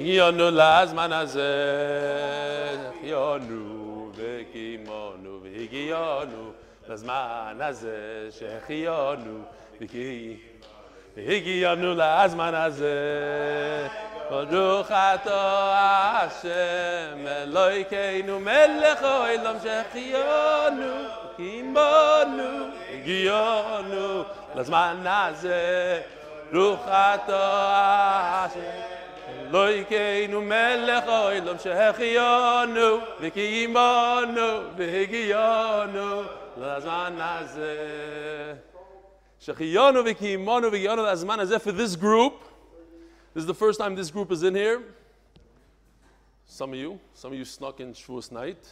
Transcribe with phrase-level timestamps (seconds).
[0.00, 1.52] שהחיינו לזמן הזה,
[2.82, 6.52] שהחיינו וקיימנו והגיענו
[6.88, 9.42] לזמן הזה, שהחיינו
[11.16, 13.88] והגיענו לזמן הזה.
[14.30, 15.74] ברוך אתה
[16.22, 20.92] השם אלוהינו מלך העולם שהחיינו
[21.34, 24.22] וקיימנו והגיענו
[24.54, 26.00] לזמן הזה.
[26.52, 27.40] ברוך אתה
[28.44, 28.89] השם
[29.49, 36.21] אלוהינו מלך העולם שהחיינו וקיימנו והגיענו
[36.57, 38.53] לזמן הזה.
[39.39, 42.33] שהחיינו וקיימנו והגיענו לזמן הזה for this group.
[43.33, 44.81] This is the first time this group is in here.
[46.45, 48.63] Some of you, some of you snuck in Shavuos night.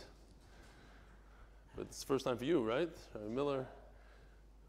[1.75, 2.89] But it's the first time for you, right?
[3.13, 3.65] Harry Miller.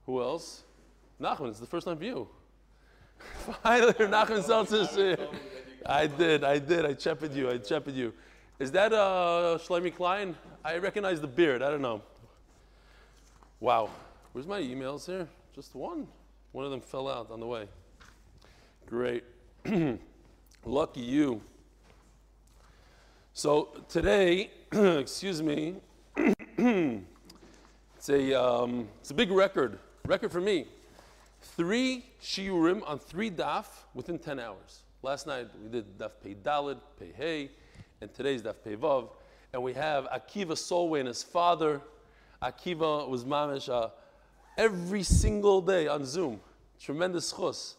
[0.06, 0.62] Who else?
[1.20, 2.28] Nachman, it's the first time for you.
[3.62, 5.28] Finally, Nachman Seltzer's here.
[5.85, 6.85] I did, I did.
[6.85, 8.13] I chepped you, I chepped you.
[8.59, 10.35] Is that uh, Shlomi Klein?
[10.63, 11.61] I recognize the beard.
[11.61, 12.01] I don't know.
[13.59, 13.89] Wow.
[14.33, 15.27] Where's my emails here?
[15.55, 16.07] Just one.
[16.51, 17.67] One of them fell out on the way.
[18.85, 19.23] Great.
[20.65, 21.41] Lucky you.
[23.33, 25.75] So today, excuse me,
[26.17, 30.67] it's a um, it's a big record record for me.
[31.41, 34.83] Three shiurim on three daf within ten hours.
[35.01, 37.51] Last night we did daf pei dalid, pei hey,
[38.01, 39.07] and today's daf pei vav,
[39.53, 41.79] and we have Akiva Solway and his father.
[42.43, 43.91] Akiva was mamish uh,
[44.57, 46.41] every single day on Zoom.
[46.81, 47.77] Tremendous chus.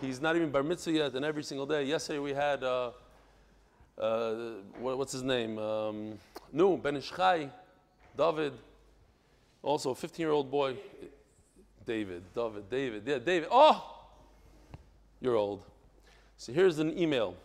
[0.00, 1.82] He's not even bar mitzvah yet, and every single day.
[1.82, 2.92] Yesterday we had, uh,
[3.98, 4.34] uh,
[4.78, 5.58] what, what's his name?
[5.58, 6.18] Um,
[6.52, 7.50] no, Ben Ishchai,
[8.16, 8.52] David,
[9.64, 10.76] also a 15 year old boy.
[11.84, 13.48] David, David, David, yeah, David.
[13.50, 13.84] Oh,
[15.20, 15.64] you're old.
[16.36, 17.36] So here's an email.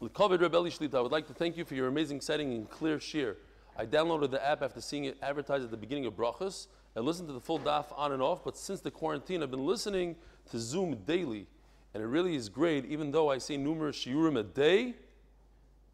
[0.00, 2.98] L'kovid Rebelli Shlita, I would like to thank you for your amazing setting and clear
[2.98, 3.36] shiur.
[3.76, 7.28] I downloaded the app after seeing it advertised at the beginning of Brachas and listened
[7.28, 10.16] to the full daf on and off, but since the quarantine, I've been listening
[10.50, 11.46] to Zoom daily,
[11.94, 14.94] and it really is great, even though I say numerous shiurim a day.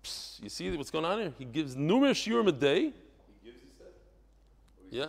[0.03, 1.33] Psst, you see what's going on here?
[1.39, 2.81] He gives numerous shiurim a day.
[2.81, 2.93] He
[3.45, 3.87] gives, he said?
[4.91, 5.07] Yeah.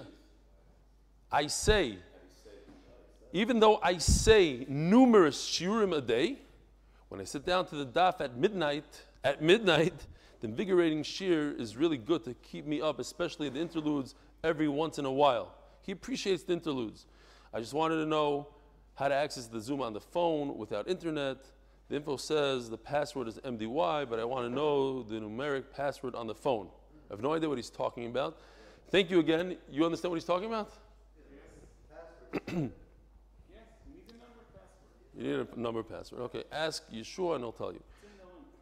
[1.31, 1.97] I say,
[3.31, 6.37] even though I say numerous shiurim a day,
[7.09, 9.93] when I sit down to the daf at midnight, at midnight,
[10.39, 14.99] the invigorating shiur is really good to keep me up, especially the interludes every once
[14.99, 15.53] in a while.
[15.81, 17.05] He appreciates the interludes.
[17.53, 18.47] I just wanted to know
[18.95, 21.37] how to access the Zoom on the phone without internet.
[21.89, 26.13] The info says the password is MDY, but I want to know the numeric password
[26.13, 26.67] on the phone.
[27.09, 28.37] I have no idea what he's talking about.
[28.89, 29.57] Thank you again.
[29.69, 30.71] You understand what he's talking about?
[35.17, 36.21] You need a number password.
[36.23, 37.81] Okay, ask Yeshua and he'll tell you.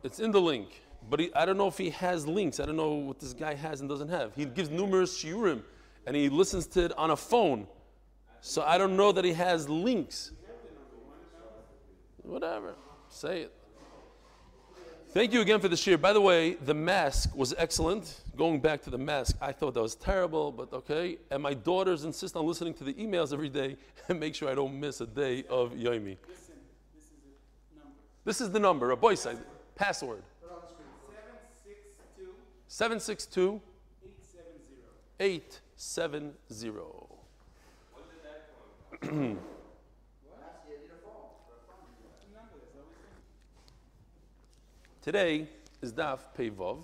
[0.03, 0.81] It's in the link.
[1.09, 2.59] But he, I don't know if he has links.
[2.59, 4.33] I don't know what this guy has and doesn't have.
[4.35, 5.61] He gives numerous shiurim
[6.07, 7.67] and he listens to it on a phone.
[8.41, 10.31] So I don't know that he has links.
[12.23, 12.75] Whatever.
[13.09, 13.53] Say it.
[15.15, 15.99] Thank you again for the shiur.
[15.99, 18.21] By the way, the mask was excellent.
[18.35, 21.19] Going back to the mask, I thought that was terrible, but okay.
[21.31, 23.77] And my daughters insist on listening to the emails every day
[24.09, 26.17] and make sure I don't miss a day of Yomi.
[26.27, 26.55] Listen,
[26.93, 27.11] this is
[27.71, 27.95] a number.
[28.25, 29.37] This is the number, a boy side
[29.75, 30.23] password.
[32.67, 33.61] Seven six two 762
[35.19, 36.53] eight seven 870.
[36.53, 37.07] zero.
[37.93, 38.49] When did that
[38.99, 39.11] come?
[39.19, 39.37] Number,
[42.59, 43.13] that's all we say.
[45.03, 45.47] Today
[45.83, 46.83] is Daf Pevov.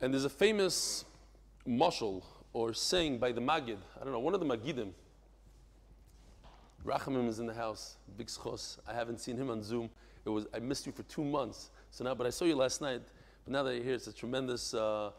[0.00, 1.04] And there's a famous
[1.68, 2.22] mushal
[2.52, 3.78] or saying by the Magid.
[4.00, 4.92] I don't know, one of the Magidim.
[6.84, 7.96] Rachamim is in the house.
[8.16, 8.78] Big schos.
[8.88, 9.90] I haven't seen him on Zoom.
[10.24, 11.70] It was I missed you for two months.
[11.90, 13.02] So now, but I saw you last night.
[13.44, 14.74] But now that you're here, it's a tremendous.
[14.74, 15.10] Uh,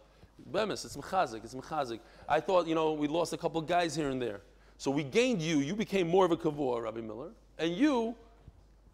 [0.51, 1.99] Bemis, it's mechazik, it's mechazik.
[2.27, 4.41] I thought, you know, we lost a couple guys here and there.
[4.77, 5.59] So we gained you.
[5.59, 7.29] You became more of a kavua, Rabbi Miller.
[7.59, 8.15] And you,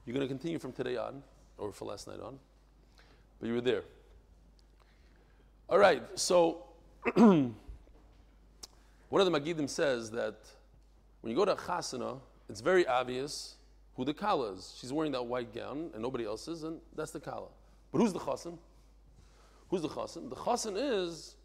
[0.05, 1.23] you're going to continue from today on,
[1.57, 2.37] or for last night on.
[3.39, 3.83] But you were there.
[5.69, 6.65] All right, so
[7.15, 7.53] one
[9.11, 10.35] of the Magidim says that
[11.21, 13.55] when you go to chasana, it's very obvious
[13.95, 14.75] who the kala is.
[14.79, 17.47] She's wearing that white gown and nobody else is, and that's the kala.
[17.91, 18.57] But who's the chasan?
[19.69, 20.29] Who's the chasan?
[20.29, 21.35] The chasan is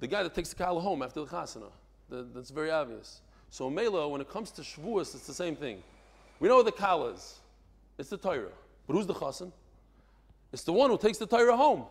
[0.00, 1.70] the guy that takes the kala home after the chasana.
[2.08, 3.20] That- that's very obvious.
[3.50, 5.82] So Mela, when it comes to Shavuos, it's the same thing.
[6.40, 7.40] We know the kala is.
[7.98, 8.52] It's the Torah.
[8.86, 9.52] But who's the chasan?
[10.52, 11.84] It's the one who takes the Torah home.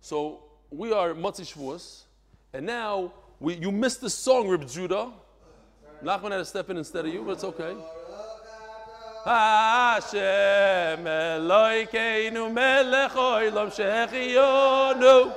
[0.00, 2.02] So we are Matzi Shavuos,
[2.52, 5.12] and now we, you missed the song, Rib Judah.
[6.02, 7.74] Nachman had to step in instead of you, but it's okay.
[9.24, 11.92] Hashem melech
[13.72, 15.34] shechiyonu.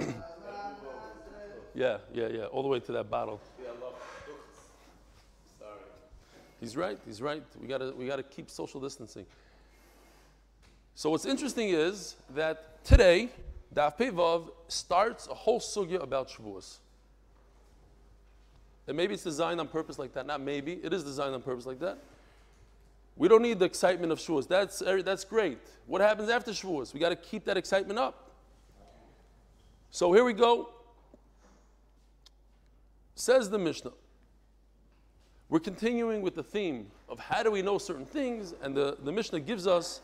[1.74, 3.38] Yeah, yeah, yeah, all the way to that bottle.
[5.58, 5.72] Sorry.
[6.58, 6.98] He's right.
[7.04, 7.42] He's right.
[7.60, 9.26] We gotta we gotta keep social distancing.
[10.94, 13.28] So what's interesting is that today,
[13.74, 16.78] Daf Pevav starts a whole sugya about Shavuos.
[18.88, 20.26] And maybe it's designed on purpose like that.
[20.26, 20.74] Not maybe.
[20.82, 21.98] It is designed on purpose like that.
[23.16, 24.46] We don't need the excitement of Shavuos.
[24.46, 25.58] That's, that's great.
[25.86, 26.92] What happens after Shavuos?
[26.92, 28.30] We got to keep that excitement up.
[29.90, 30.68] So here we go.
[33.14, 33.92] Says the Mishnah.
[35.48, 39.12] We're continuing with the theme of how do we know certain things, and the, the
[39.12, 40.00] Mishnah gives us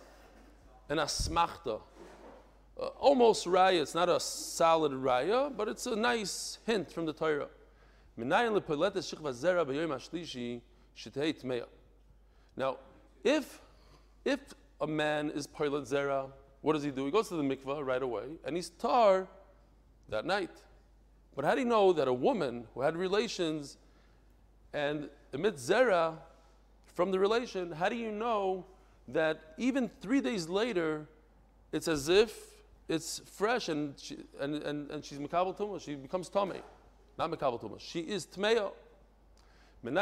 [0.88, 1.80] an asmachta.
[2.80, 7.12] Uh, almost raya, it's not a solid raya, but it's a nice hint from the
[7.12, 7.48] Torah.
[12.56, 12.76] Now,
[13.24, 13.60] if
[14.24, 14.40] if
[14.80, 16.30] a man is pilot zera,
[16.60, 17.04] what does he do?
[17.06, 19.26] He goes to the mikvah right away, and he's tar
[20.08, 20.50] that night.
[21.34, 23.78] But how do you know that a woman who had relations
[24.72, 26.18] and emits zera
[26.94, 28.66] from the relation, how do you know
[29.08, 31.06] that even three days later,
[31.72, 32.52] it's as if
[32.88, 36.60] it's fresh and, she, and, and, and she's Makabal Tumah, she becomes Tomei.
[37.18, 38.72] Not Makabal Tumah, she is Tmeya.
[39.84, 39.96] In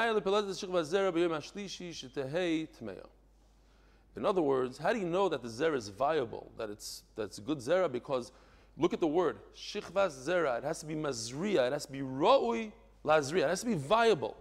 [4.27, 7.59] other words, how do you know that the zera is viable, that it's that's good
[7.59, 7.91] zera?
[7.91, 8.31] Because
[8.77, 10.59] look at the word shichvas zera.
[10.59, 11.69] It has to be mazriya.
[11.69, 12.73] It has to be ra'ui
[13.07, 13.45] lazriya.
[13.45, 14.37] It has to be viable.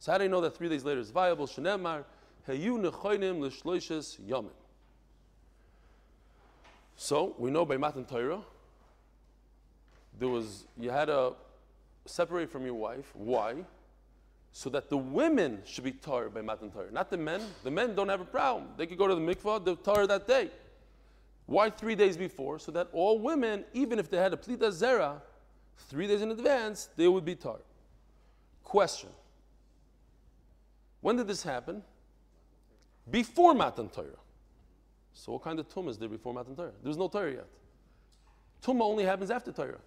[0.00, 1.46] So how do you know that three days later is viable?
[1.46, 2.04] Shenemar
[2.46, 4.50] heyu nechoinim l'shloishes yomim.
[6.96, 8.42] So we know by Matan Torah,
[10.18, 11.36] there was you had to
[12.06, 13.10] separate from your wife.
[13.14, 13.64] Why?
[14.52, 17.40] So that the women should be tar by Matan Torah, not the men.
[17.64, 18.68] The men don't have a problem.
[18.76, 20.50] They could go to the mikvah, they're that day.
[21.46, 22.58] Why three days before?
[22.58, 25.20] So that all women, even if they had a plita zera,
[25.88, 27.58] three days in advance, they would be tar.
[28.62, 29.10] Question.
[31.00, 31.82] When did this happen?
[33.10, 34.06] Before Matan Torah.
[35.12, 36.72] So what kind of tumah is there before Matan Torah?
[36.82, 37.46] There's no Torah yet.
[38.62, 39.80] Tumah only happens after Torah.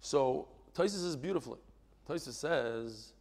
[0.00, 1.58] So Taisus says beautifully.
[2.08, 3.12] Taisus says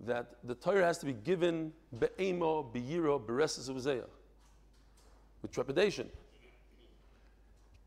[0.00, 3.72] that the Torah has to be given be'emo, be'yiro, beresis
[5.42, 6.08] with trepidation.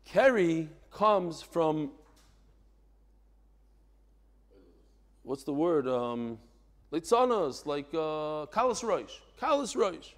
[0.04, 1.90] Kerry comes from
[5.22, 5.86] what's the word?
[5.86, 6.38] Um,
[6.92, 9.12] Litzanas, like uh, Kalas Roish.
[9.40, 10.12] Kalas Roish.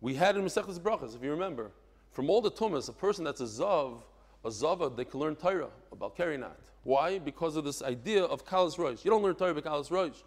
[0.00, 1.72] We had in Masechtas Brachas, if you remember,
[2.12, 4.02] from all the tumas, a person that's a zav,
[4.46, 6.56] a zava, they can learn Torah about Kerinat.
[6.84, 7.18] Why?
[7.18, 9.04] Because of this idea of Kalas Roish.
[9.04, 10.22] You don't learn Torah about Kalas Roish.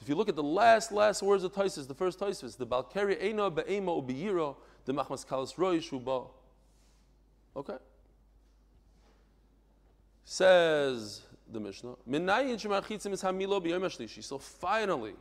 [0.00, 3.22] If you look at the last, last words of Taisis, the first Taisis, the Balkari
[3.22, 6.24] Eina Be'ema Ubiyiro, the Machmas Kalas Roish Uba.
[7.56, 7.76] Okay?
[10.24, 11.22] Says
[11.52, 11.96] the Mishnah.
[14.22, 15.14] So finally,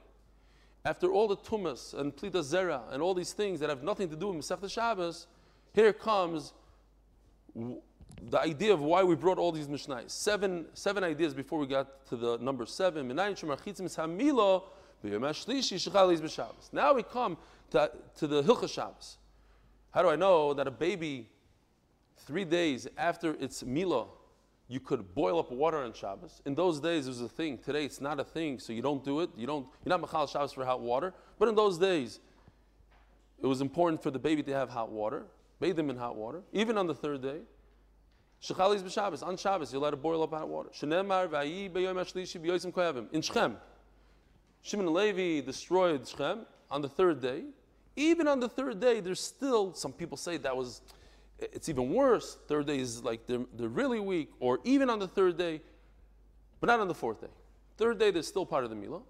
[0.84, 4.16] after all the tumas and plita zera and all these things that have nothing to
[4.16, 5.28] do with Masechta Shabbos,
[5.74, 6.54] here comes
[8.30, 10.12] the idea of why we brought all these Mishnais.
[10.12, 13.08] Seven, seven ideas before we got to the number seven.
[13.08, 13.34] Now
[16.94, 17.38] we come
[17.72, 19.18] to, to the Hilchah Shabbos.
[19.92, 21.30] How do I know that a baby,
[22.18, 24.08] three days after its Mila,
[24.68, 26.42] you could boil up water on Shabbos.
[26.46, 27.58] In those days, it was a thing.
[27.58, 29.30] Today, it's not a thing, so you don't do it.
[29.36, 29.68] You don't.
[29.84, 31.14] You're not machal Shabbos for hot water.
[31.40, 32.22] But in those days,
[33.42, 35.26] it was important for the baby to have hot water.
[35.60, 37.40] Bathe them in hot water, even on the third day.
[38.42, 40.70] Shechalis b'Shabbos on Shabbos, you let it boil up hot water.
[40.70, 43.58] Shenemar v'ayi b'yom hashlishi koyavim in Shechem.
[44.64, 47.44] Shimon Levi destroyed Shechem on the third day.
[47.96, 50.82] Even on the third day, there's still some people say that was
[51.42, 52.38] it's even worse.
[52.48, 55.62] Third day is like they're, they're really weak, or even on the third day,
[56.60, 57.28] but not on the fourth day.
[57.78, 59.02] Third day, they're still part of the Milah.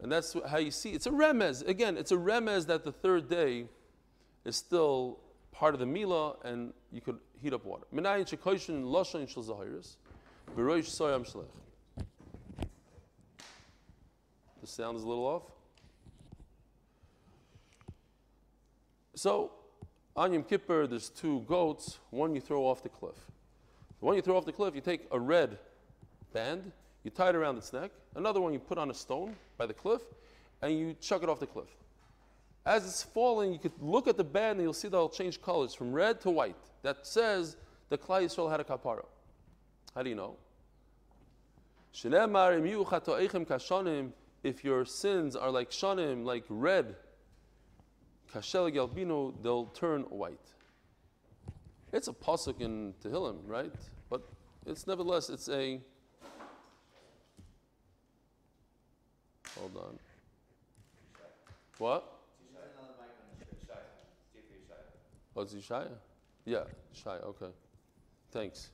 [0.00, 1.66] And that's how you see it's a remez.
[1.66, 3.66] Again, it's a remez that the third day
[4.44, 5.20] is still
[5.52, 7.84] part of the Milah, and you could heat up water.
[7.94, 9.96] Minayin shekoishin loshan shel zahiris,
[10.56, 11.46] b'roish soyam shlech.
[14.60, 15.42] The sound is a little off.
[19.16, 19.50] So,
[20.14, 21.98] on Yom Kippur, there's two goats.
[22.10, 23.16] One you throw off the cliff.
[23.98, 25.58] The one you throw off the cliff, you take a red
[26.32, 26.70] band,
[27.02, 27.90] you tie it around its neck.
[28.14, 30.02] Another one you put on a stone by the cliff,
[30.60, 31.68] and you chuck it off the cliff.
[32.64, 35.42] As it's falling, you could look at the band and you'll see that it'll change
[35.42, 36.56] colors from red to white.
[36.82, 37.56] That says
[37.88, 39.04] the Klai Yisrael had a kapara.
[39.94, 40.36] How do you know?
[44.44, 46.96] If your sins are like shonim, like red,
[48.34, 50.38] galbino, they'll turn white.
[51.92, 53.72] It's a pasuk in Tehillim, right?
[54.08, 54.22] But
[54.66, 55.80] it's nevertheless, it's a.
[59.58, 59.98] Hold on.
[61.78, 62.21] What?
[65.34, 65.54] Oh, it's?
[66.44, 67.46] Yeah, Yeshaya, okay.
[68.30, 68.70] Thanks.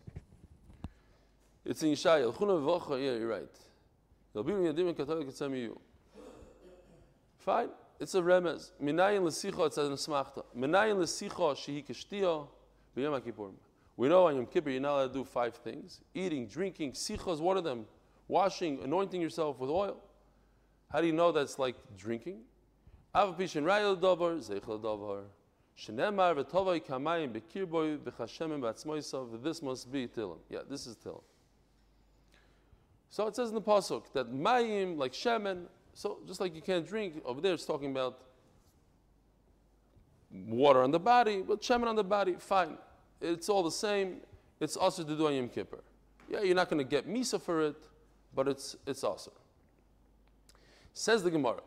[1.65, 2.29] It's in Yeshaya.
[2.29, 3.49] L'chuna v'vocha, yeah, you're right.
[7.39, 7.69] Fine.
[8.01, 8.71] It's a remez.
[8.83, 10.45] Minayin l'sicha, it says in smachta.
[10.57, 12.47] Minayin l'sicha shehi kishtiya
[12.97, 13.55] b'yom HaKippurim.
[13.97, 16.01] We know on Yom Kippur you're not allowed to do five things.
[16.15, 17.87] Eating, drinking, sicha is one of them.
[18.29, 19.97] Washing, anointing yourself with oil.
[20.93, 22.43] How do you know that's like drinking?
[23.15, 25.25] Av pishin rayel davar, zeichel davar.
[25.79, 29.43] Shenemar v'tovay kamayim bekirboy v'chashemim b'atzmoisav.
[29.43, 30.39] This must be Tillim.
[30.51, 31.23] Yeah, this is Tillim.
[33.11, 35.67] So it says in the pasuk that mayim like shemen.
[35.95, 38.21] So just like you can't drink over there, it's talking about
[40.31, 42.77] water on the body, but shemen on the body, fine.
[43.21, 44.19] It's all the same.
[44.61, 45.81] It's also to do on Yom Kippur.
[46.29, 47.77] Yeah, you're not going to get misa for it,
[48.35, 49.33] but it's it's also.
[50.93, 51.63] Says the Gemara.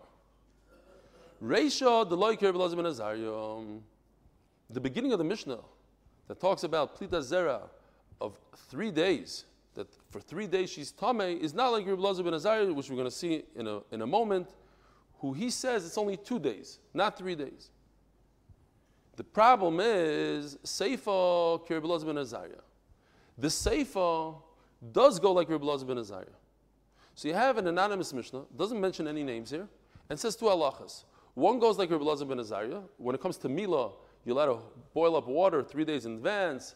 [1.42, 3.82] Reisha the ben Azariah.
[4.72, 5.60] The beginning of the Mishnah
[6.28, 7.62] that talks about plita zera
[8.22, 9.46] of three days.
[9.74, 12.96] That for three days she's tame is not like Rabbi Lazar ben Azariah, which we're
[12.96, 14.50] going to see in a in a moment.
[15.20, 17.70] Who he says it's only two days, not three days.
[19.16, 22.64] The problem is Seifa Rabbi Lazar ben Azariah.
[23.38, 24.36] The Seifa
[24.92, 26.38] does go like Rabbi Lazar ben Azariah.
[27.16, 29.68] So you have an anonymous Mishnah, doesn't mention any names here,
[30.10, 31.04] and says two halachas.
[31.34, 32.82] One goes like Rabbi Lazar ben Azariah.
[32.98, 33.92] When it comes to Mila,
[34.26, 34.60] you're allowed to
[34.94, 36.76] boil up water three days in advance.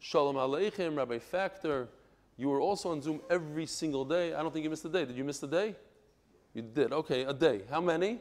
[0.00, 1.88] Shalom Aleichem, Rabbi Factor.
[2.36, 4.34] You were also on Zoom every single day.
[4.34, 5.04] I don't think you missed a day.
[5.04, 5.76] Did you miss a day?
[6.54, 6.92] You did.
[6.92, 7.62] Okay, a day.
[7.70, 8.18] How many?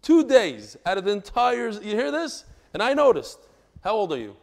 [0.00, 1.70] Two days out of the entire.
[1.70, 2.44] You hear this?
[2.72, 3.38] And I noticed.
[3.82, 4.36] How old are you?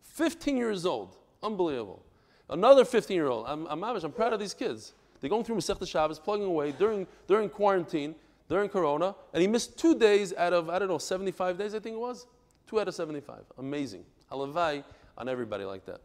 [0.00, 1.16] 15 years old.
[1.42, 2.02] Unbelievable.
[2.48, 3.46] Another 15 year old.
[3.46, 4.94] I'm, I'm, I'm proud of these kids.
[5.20, 8.14] They're going through Masechta Shabbos, plugging away during, during quarantine,
[8.50, 11.78] during Corona, and he missed two days out of, I don't know, 75 days, I
[11.78, 12.26] think it was?
[12.66, 13.38] Two out of 75.
[13.58, 14.04] Amazing.
[14.30, 14.82] Halavai
[15.16, 16.00] on everybody like that.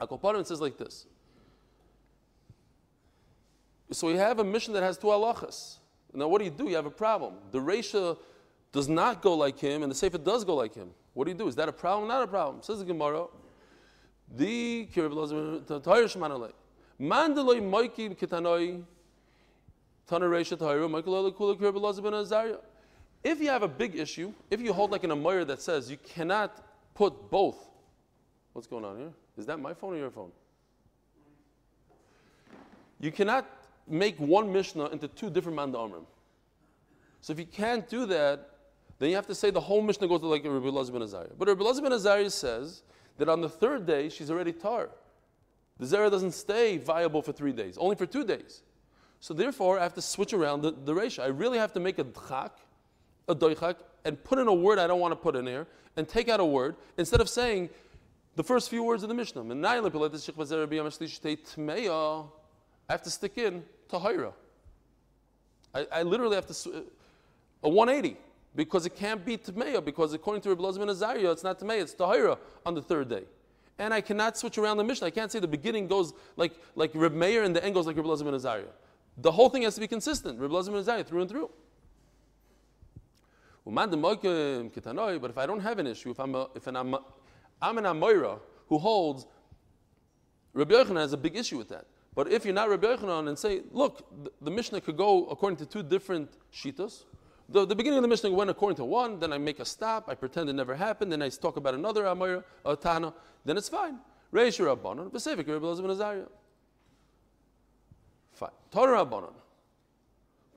[0.00, 1.06] Akoparim says like this.
[3.90, 5.78] So we have a mission that has two halachas.
[6.14, 6.68] Now, what do you do?
[6.68, 7.34] You have a problem.
[7.50, 8.16] The Resha
[8.70, 10.90] does not go like him, and the Sefer does go like him.
[11.14, 11.48] What do you do?
[11.48, 12.06] Is that a problem?
[12.06, 12.62] Not a problem.
[12.62, 13.26] Says the Gemara.
[14.36, 15.10] The Kirib
[17.00, 18.84] Mandaloi Moiki Kitanoi
[19.99, 19.99] Tanaresha Tahira Michael Kula Kirib ben Azariah.
[23.22, 25.98] If you have a big issue, if you hold like an Amoyer that says you
[25.98, 26.64] cannot
[26.94, 27.56] put both,
[28.52, 29.12] what's going on here?
[29.38, 30.32] Is that my phone or your phone?
[32.98, 33.46] You cannot
[33.88, 36.04] make one Mishnah into two different Manda Amrim.
[37.20, 38.50] So if you can't do that,
[38.98, 41.30] then you have to say the whole Mishnah goes to like Rabbi Elazar ben Azariah.
[41.38, 42.82] But Rabbi Elazar ben Azariah says
[43.18, 44.90] that on the third day she's already tar.
[45.78, 48.62] The zera doesn't stay viable for three days, only for two days.
[49.20, 51.24] So therefore, I have to switch around the, the ratio.
[51.24, 52.50] I really have to make a dchak,
[53.28, 56.08] a doichak, and put in a word I don't want to put in there, and
[56.08, 57.68] take out a word instead of saying
[58.36, 59.42] the first few words of the Mishnah.
[62.88, 64.32] I have to stick in tahira.
[65.74, 66.80] I, I literally have to uh,
[67.62, 68.16] a 180
[68.56, 71.94] because it can't be tmeya because according to Rabbi ben Azariah, it's not tmeya, it's
[71.94, 73.24] tahira on the third day.
[73.78, 75.06] And I cannot switch around the Mishnah.
[75.06, 77.96] I can't say the beginning goes like like Reb Meir and the end goes like
[77.96, 78.64] Rabbi Lazar ben Azariah.
[79.22, 80.38] The whole thing has to be consistent.
[80.38, 81.50] Rabbi Lazar ben through and through.
[83.64, 86.94] But if I don't have an issue, if I'm a, if an, I'm,
[87.62, 88.02] an
[88.68, 89.26] who holds,
[90.54, 91.86] Rabbi Yochanan has a big issue with that.
[92.14, 95.58] But if you're not Rabbi Yochanan and say, look, the, the Mishnah could go according
[95.58, 97.04] to two different shitas.
[97.48, 100.08] The, the, beginning of the Mishnah went according to one, then I make a stop,
[100.08, 103.12] I pretend it never happened, then I talk about another Amoira, a Tana,
[103.44, 103.98] then it's fine.
[104.32, 106.26] Reish Rabbanon, Pacific, Rabbi Azariah.
[108.40, 108.48] Fine.
[108.70, 109.34] Torah Rabbanon.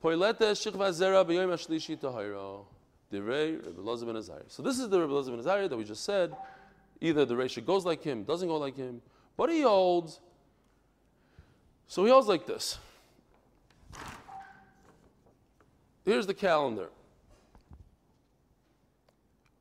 [0.01, 2.63] Poilete Shikva Zera B'yom HaShlishi Tahira.
[3.11, 4.43] Direi Elazar ben Azariah.
[4.47, 6.33] So this is the Rabbi Elazar ben Azariah that we just said.
[7.01, 9.01] Either the Reish goes like him, doesn't go like him,
[9.35, 10.21] but he holds.
[11.87, 12.77] So he holds like this.
[16.05, 16.87] Here's the calendar.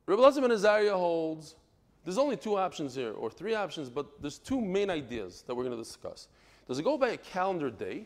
[0.05, 1.57] Rabbi Elazar ben Azariah holds
[2.05, 5.63] there's only two options here, or three options, but there's two main ideas that we're
[5.63, 6.27] going to discuss.
[6.67, 8.05] Does it go by a calendar day?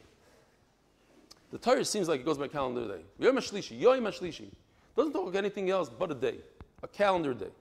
[1.51, 3.03] The Torah seems like it goes by calendar day.
[3.19, 4.49] Yom HaShlishi, Yom HaShlishi.
[4.95, 6.39] Doesn't talk anything else but a day,
[6.83, 7.51] a calendar day.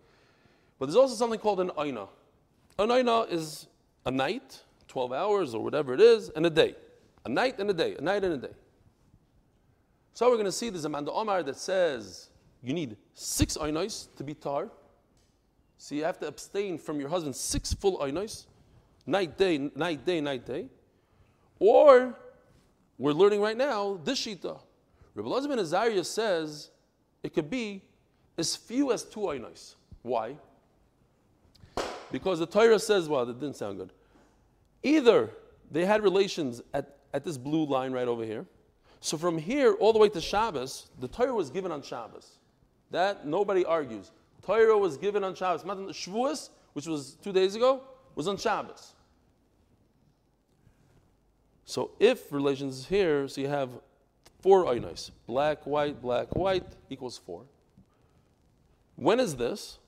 [0.79, 2.07] But there's also something called an Aina.
[2.79, 3.67] An Aina is
[4.05, 6.75] a night, 12 hours or whatever it is, and a day.
[7.25, 8.55] A night and a day, a night and a day.
[10.15, 12.31] So we're going to see there's a Manda Omar that says
[12.63, 14.69] you need six oinois to be tar.
[15.79, 18.47] So you have to abstain from your husband six full oinois,
[19.07, 20.69] night, day, night, day, night, day.
[21.59, 22.15] Or
[22.99, 24.59] we're learning right now this shita.
[25.15, 26.71] Rabbi Elazar ben Azariah says
[27.23, 27.83] it could be
[28.39, 29.75] as few as two oinois.
[30.03, 30.37] Why?
[32.13, 33.93] Because the Torah says, well, that didn't sound good.
[34.83, 35.31] Either
[35.71, 38.47] they had relations at, at this blue line right over here.
[39.01, 42.39] So from here all the way to Shabbos, the Torah was given on Shabbos.
[42.91, 44.13] That nobody argues.
[44.43, 45.63] Torah was given on Shabbos.
[45.65, 47.83] Shavuos, which was two days ago,
[48.15, 48.95] was on Shabbos.
[51.67, 53.71] So if relations is here, so you have
[54.41, 55.11] four oinos.
[55.27, 57.43] Black, white, black, white equals four.
[58.95, 59.79] When is this?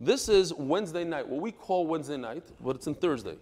[0.00, 3.36] This is Wednesday night, what we call Wednesday night, but it's in Thursday.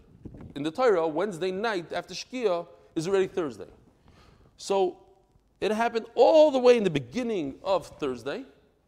[0.54, 3.68] In the Torah, Wednesday night after Shkia is already Thursday.
[4.56, 4.96] So
[5.60, 8.44] it happened all the way in the beginning of Thursday,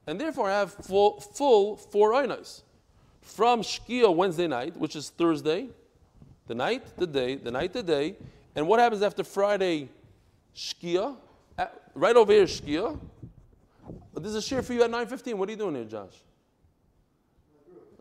[0.06, 2.62] and therefore I have full, full four oinos.
[3.20, 5.68] From Shkia Wednesday night, which is Thursday,
[6.46, 8.16] the night, the day, the night, the day,
[8.54, 9.88] and what happens after Friday
[10.54, 11.16] Shkia?
[11.94, 12.98] Right over here, Shkia.
[14.14, 15.34] There's a share for you at 9.15.
[15.34, 16.14] What are you doing here, Josh?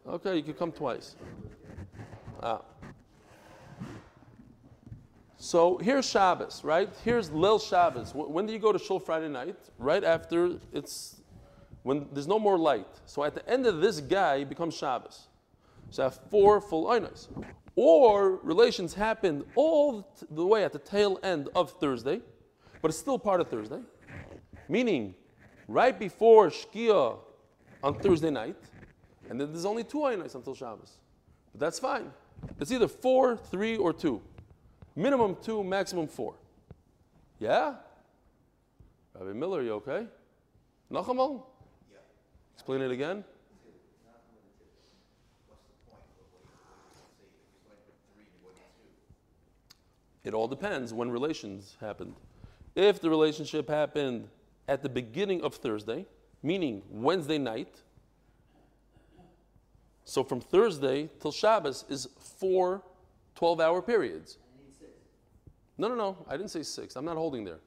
[0.07, 1.15] Okay, you can come twice.
[2.41, 2.61] Ah.
[5.37, 6.89] So here's Shabbos, right?
[7.03, 8.13] Here's Lil Shabbos.
[8.13, 9.57] When do you go to Shul Friday night?
[9.77, 11.21] Right after it's
[11.83, 12.87] when there's no more light.
[13.05, 15.27] So at the end of this guy becomes Shabbos.
[15.89, 17.27] So I have four full einos.
[17.75, 22.21] Or relations happened all the way at the tail end of Thursday,
[22.81, 23.79] but it's still part of Thursday.
[24.69, 25.15] Meaning,
[25.67, 27.17] right before Shkia
[27.81, 28.57] on Thursday night,
[29.29, 30.99] and then there's only two einos until Shabbos.
[31.51, 32.11] But that's fine.
[32.59, 34.21] It's either four, three, or two.
[34.95, 36.35] Minimum two, maximum four.
[37.39, 37.75] Yeah?
[39.13, 40.07] Rabbi Miller, you okay?
[40.91, 41.43] Nachamal?
[41.91, 41.97] Yeah.
[42.53, 43.23] Explain it again.
[50.23, 52.15] It all depends when relations happened.
[52.75, 54.29] If the relationship happened
[54.67, 56.05] at the beginning of Thursday,
[56.41, 57.81] meaning Wednesday night,
[60.05, 62.83] so from Thursday till Shabbos is four
[63.35, 64.37] 12 hour periods.
[65.77, 66.17] No, no, no.
[66.27, 66.95] I didn't say six.
[66.95, 67.59] I'm not holding there.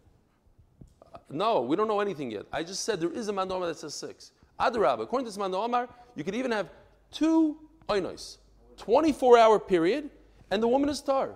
[1.12, 2.46] Uh, no, we don't know anything yet.
[2.52, 4.32] I just said there is a mandoma that says six.
[4.60, 6.70] Adarab, according to this mandoma, you could even have
[7.10, 8.38] two oinois,
[8.76, 10.08] 24 hour period,
[10.50, 11.34] and the woman is tar.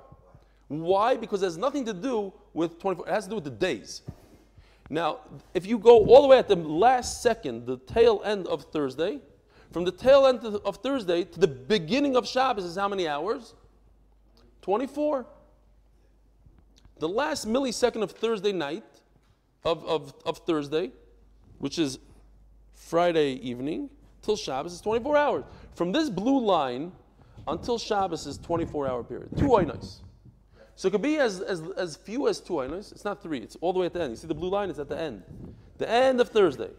[0.70, 1.16] Why?
[1.16, 4.02] Because it has nothing to do with 24, it has to do with the days.
[4.88, 5.18] Now,
[5.52, 9.18] if you go all the way at the last second, the tail end of Thursday,
[9.72, 13.54] from the tail end of Thursday to the beginning of Shabbos is how many hours?
[14.62, 15.26] 24.
[17.00, 18.84] The last millisecond of Thursday night,
[19.64, 20.92] of, of, of Thursday,
[21.58, 21.98] which is
[22.74, 23.90] Friday evening,
[24.22, 25.44] till Shabbos is 24 hours.
[25.74, 26.92] From this blue line
[27.48, 29.30] until Shabbos is 24 hour period.
[29.36, 30.02] Two oinos.
[30.80, 32.90] So it could be as, as, as few as two oinos.
[32.90, 33.40] It's not three.
[33.40, 34.12] It's all the way at the end.
[34.12, 34.70] You see the blue line?
[34.70, 35.22] It's at the end.
[35.76, 36.70] The end of Thursday.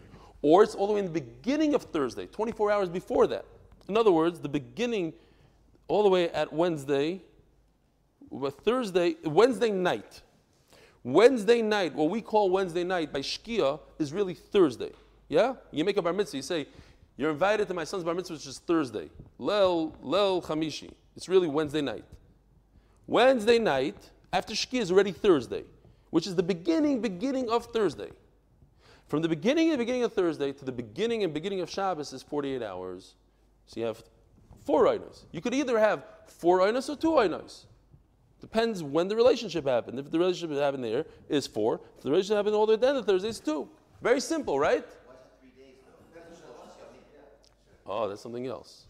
[0.42, 3.46] Or it's all the way in the beginning of Thursday, 24 hours before that.
[3.88, 5.14] In other words, the beginning
[5.88, 7.22] all the way at Wednesday,
[8.36, 10.24] uh, Thursday, Wednesday night.
[11.04, 14.94] Wednesday night, what we call Wednesday night by Shkia, is really Thursday.
[15.30, 15.54] Yeah?
[15.70, 16.66] You make a bar mitzvah, you say,
[17.18, 19.12] you're invited to my son's bar mitzvah, which is Thursday.
[19.38, 20.90] Lel, Lel Chamishi.
[21.16, 22.04] It's really Wednesday night.
[23.12, 25.66] Wednesday night, after Shkia is already Thursday,
[26.12, 28.10] which is the beginning, beginning of Thursday.
[29.10, 32.24] From the beginning and beginning of Thursday to the beginning and beginning of Shabbos is
[32.24, 33.16] 48 hours.
[33.66, 34.02] So you have
[34.64, 35.26] four oinos.
[35.34, 37.66] You could either have four oinos or two oinos.
[38.40, 40.00] Depends when the relationship happened.
[40.00, 41.82] If the relationship happened there, is four.
[41.98, 43.68] If the relationship happened all the way down to Thursday, it's two.
[44.02, 44.86] Very simple, right?
[47.86, 48.86] Oh, that's something else.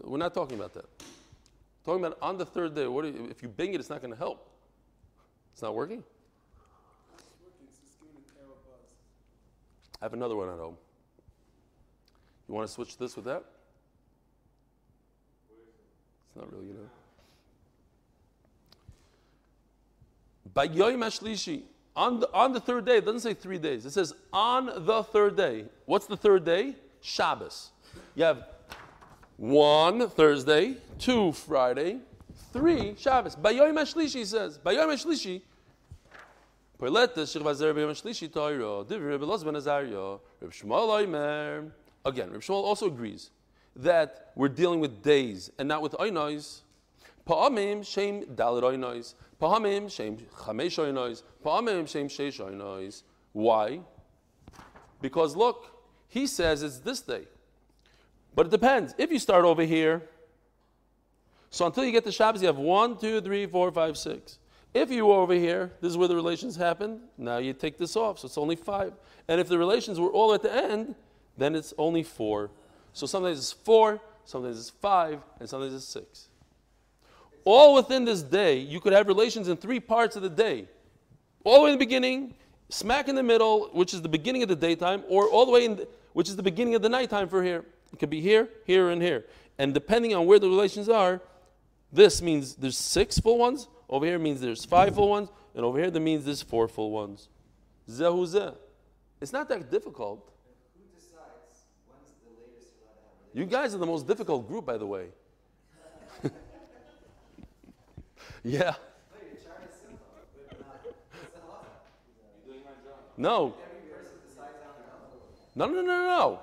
[0.00, 0.86] We're not talking about that.
[1.84, 4.12] Talking about on the third day, what you, if you bing it, it's not going
[4.12, 4.48] to help.
[5.52, 6.04] It's not working?
[10.00, 10.76] I have another one at home.
[12.48, 13.44] You want to switch this with that?
[16.28, 16.88] It's not really, you know.
[21.02, 21.62] Ashlishi,
[21.94, 23.86] on the, on the third day, it doesn't say three days.
[23.86, 25.66] It says on the third day.
[25.86, 26.74] What's the third day?
[27.00, 27.70] Shabbos.
[28.14, 28.44] You have
[29.42, 31.98] one Thursday, two Friday,
[32.52, 33.34] three Shabbos.
[33.34, 34.56] Bayoim Ashlishi says.
[34.58, 35.42] Bayoim Ashlishi.
[42.04, 43.30] Again, Reb Shmuel also agrees
[43.74, 46.60] that we're dealing with days and not with oinois
[47.26, 49.14] Pa'amim shem dalit oinois.
[49.40, 51.22] Pa'amim shem chamesh oinois.
[51.44, 53.02] Pa'amim shem sheish oinois.
[53.32, 53.80] Why?
[55.00, 55.66] Because look,
[56.08, 57.24] he says it's this day.
[58.34, 58.94] But it depends.
[58.98, 60.02] If you start over here,
[61.50, 64.38] so until you get to Shabbos, you have one, two, three, four, five, six.
[64.74, 67.00] If you were over here, this is where the relations happen.
[67.18, 68.94] Now you take this off, so it's only five.
[69.28, 70.94] And if the relations were all at the end,
[71.36, 72.50] then it's only four.
[72.94, 76.28] So sometimes it's four, sometimes it's five, and sometimes it's six.
[77.44, 80.68] All within this day, you could have relations in three parts of the day.
[81.44, 82.34] All the way in the beginning,
[82.70, 85.64] smack in the middle, which is the beginning of the daytime, or all the way
[85.66, 87.64] in, the, which is the beginning of the nighttime for here.
[87.92, 89.24] It could be here, here, and here.
[89.58, 91.20] And depending on where the relations are,
[91.92, 95.78] this means there's six full ones, over here means there's five full ones, and over
[95.78, 97.28] here that means there's four full ones.
[97.88, 98.54] Zehu zeh.
[99.20, 100.32] It's not that difficult.
[100.74, 104.48] Who decides when's the latest you're allowed to have You guys are the most difficult
[104.48, 105.08] group, by the way.
[108.42, 108.74] yeah.
[113.18, 113.54] No,
[115.54, 116.40] no, no, no, no.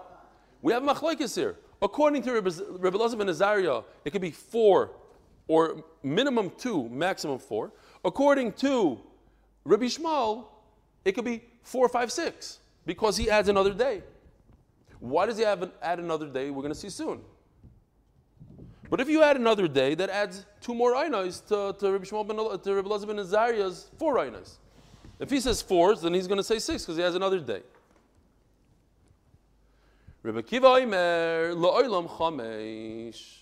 [0.61, 1.55] We have machlokes here.
[1.81, 4.91] According to Rabbi Rabbi Elazar ben Azariah, it could be four,
[5.47, 7.71] or minimum two, maximum four.
[8.03, 8.99] According to
[9.63, 10.45] Rabbi Yishmael,
[11.05, 14.03] it could be four, five, six, because he adds another day.
[14.99, 16.49] Why does he an, add another day?
[16.49, 17.21] We're going to see soon.
[18.89, 22.27] But if you add another day, that adds two more einos to, to Rabbi Yishmael
[22.27, 24.57] ben, to Rabbi ben Azariah's four einos.
[25.19, 27.61] If he says fours, then he's going to say six because he has another day.
[30.21, 33.37] Rebbe Kiva Oimer, La'olam Chamesh.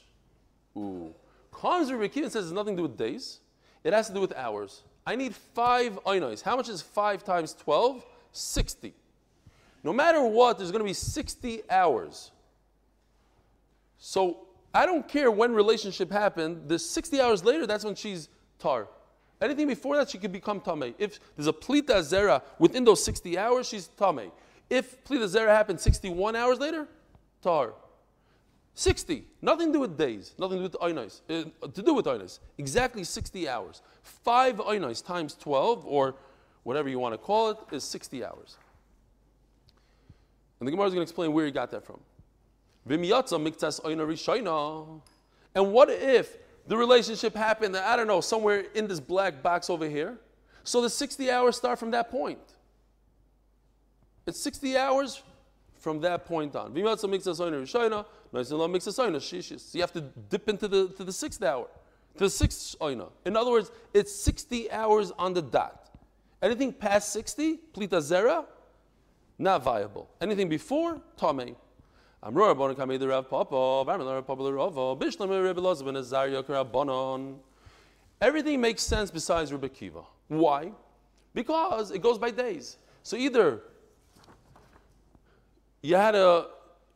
[0.77, 1.13] Ooh.
[1.51, 3.39] Comes Rebbe Kiva and says it's nothing to do with days.
[3.83, 4.83] It has to do with hours.
[5.05, 6.41] I need five oinos.
[6.41, 8.05] How much is five times 12?
[8.31, 8.93] 60.
[9.83, 12.31] No matter what, there's going to be 60 hours.
[13.97, 16.67] So I don't care when relationship happened.
[16.67, 18.87] The 60 hours later, that's when she's tar.
[19.41, 20.93] Anything before that, she could become tame.
[20.97, 24.31] If there's a plita zera within those 60 hours, she's tame.
[24.69, 26.87] If plita zera happened 61 hours later,
[27.41, 27.73] tar.
[28.73, 29.25] 60.
[29.41, 30.35] Nothing to do with days.
[30.37, 31.21] Nothing to do with oinos.
[31.29, 32.39] Uh, to do with oinos.
[32.59, 33.81] Exactly 60 hours.
[34.03, 36.15] Five oinos times 12, or
[36.63, 38.57] whatever you want to call it, is 60 hours.
[40.59, 41.99] And the Gemara is going to explain where he got that from.
[45.55, 49.89] And what if the relationship happened, I don't know, somewhere in this black box over
[49.89, 50.19] here?
[50.63, 52.39] So the 60 hours start from that point.
[54.27, 55.23] It's 60 hours
[55.79, 56.73] from that point on.
[56.73, 59.59] Shishis.
[59.61, 61.67] So you have to dip into the, to the sixth hour,
[62.17, 63.09] to the sixth oina.
[63.25, 65.89] In other words, it's 60 hours on the dot.
[66.41, 68.45] Anything past 60, plita zera,
[69.39, 70.09] not viable.
[70.19, 71.55] Anything before, tame.
[72.23, 76.43] Amror Rabbanon Kamei the Rav Papa, Varmel Rav Papa Rava, Bishlam Rebbe Loz ben Azariah
[76.43, 77.37] Rabbanon.
[78.19, 80.01] Everything makes sense besides Rebbe Kiva.
[80.27, 80.71] Why?
[81.33, 82.77] Because it goes by days.
[83.03, 83.61] So either
[85.87, 86.47] you had to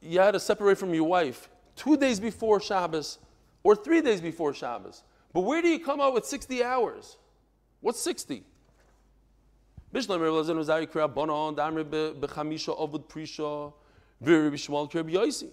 [0.01, 3.19] you had to separate from your wife two days before Shabbos
[3.63, 5.03] or three days before Shabbos.
[5.31, 7.17] But where do you come out with 60 hours?
[7.79, 8.43] What's 60?
[9.93, 13.71] Bishlam Rebbe Loz ben Azariah Rabbanon, Dam Rebbe Bechamisha Ovud Prisha.
[14.19, 15.49] Very Shmuel Rabbi Yosi.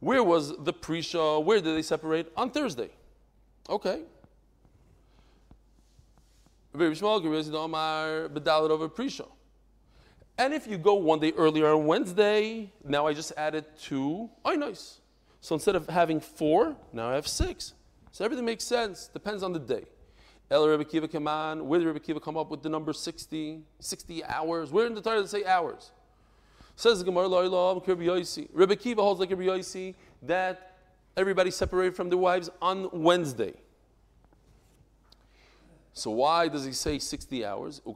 [0.00, 1.40] Where was the pre-show?
[1.40, 2.30] Where did they separate?
[2.36, 2.90] On Thursday.
[3.70, 4.02] Okay.
[6.74, 9.30] Very Shmuel Rabbi Omar Bedalit over pre-show.
[10.36, 14.28] And if you go one day earlier on Wednesday, now I just added two.
[14.44, 15.00] Oh, nice.
[15.40, 17.74] So instead of having four, now I have six.
[18.10, 19.08] So everything makes sense.
[19.08, 19.84] Depends on the day.
[20.50, 21.68] El Rebbe Kiva on.
[21.68, 23.60] Where did Rebbe Kiva come up with the number 60?
[23.78, 24.70] 60 hours.
[24.70, 25.92] Where in the Torah does it say hours?
[26.76, 27.28] Says the Gemara,
[28.52, 30.76] Rebbe Kiva holds like Rebbe Yosi that
[31.16, 33.54] everybody separated from their wives on Wednesday.
[35.94, 37.80] So why does he say 60 hours?
[37.86, 37.94] If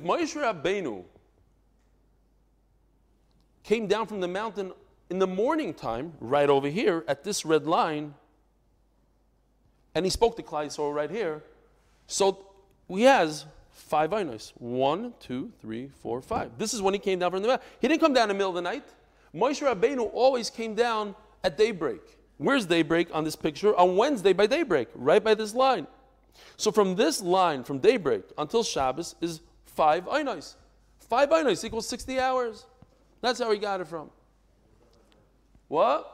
[0.00, 1.04] Moshe Rabbeinu
[3.62, 4.72] came down from the mountain
[5.08, 8.14] in the morning time, right over here at this red line,
[9.94, 11.40] and he spoke to Klai Yisrael right here,
[12.08, 12.44] so
[12.88, 14.52] he has five einos.
[14.58, 16.58] One, two, three, four, five.
[16.58, 17.68] This is when he came down from the mountain.
[17.80, 18.84] He didn't come down in the middle of the night.
[19.32, 21.14] Moshe Rabbeinu always came down
[21.44, 22.02] at daybreak.
[22.38, 23.76] Where's daybreak on this picture?
[23.76, 25.86] On Wednesday by daybreak, right by this line.
[26.56, 30.54] So from this line, from daybreak until Shabbos, is five einos.
[30.98, 32.66] Five einos equals 60 hours.
[33.20, 34.10] That's how he got it from.
[35.68, 36.10] What?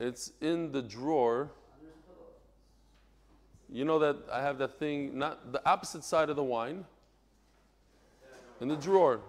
[0.00, 1.50] It's in the drawer.
[3.70, 6.84] You know that I have that thing, not the opposite side of the wine,
[8.60, 9.20] in the drawer.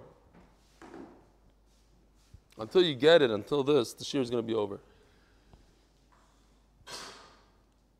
[2.57, 4.79] Until you get it, until this, the shiur is going to be over.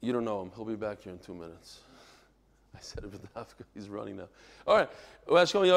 [0.02, 0.52] You don't know him.
[0.56, 1.80] He'll be back here in two minutes.
[2.76, 3.64] I said it with Dafka.
[3.74, 4.28] He's running now.
[4.68, 4.90] All right.
[5.28, 5.68] Bashkama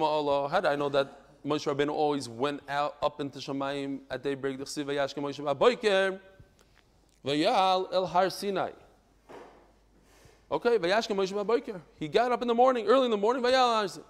[0.00, 0.48] Allah.
[0.48, 4.58] How did I know that Moshe Rabbeinu always went out up into Shemayim at daybreak?
[10.52, 10.78] Okay.
[11.98, 13.42] He got up in the morning, early in the morning.
[13.42, 14.00] Vayal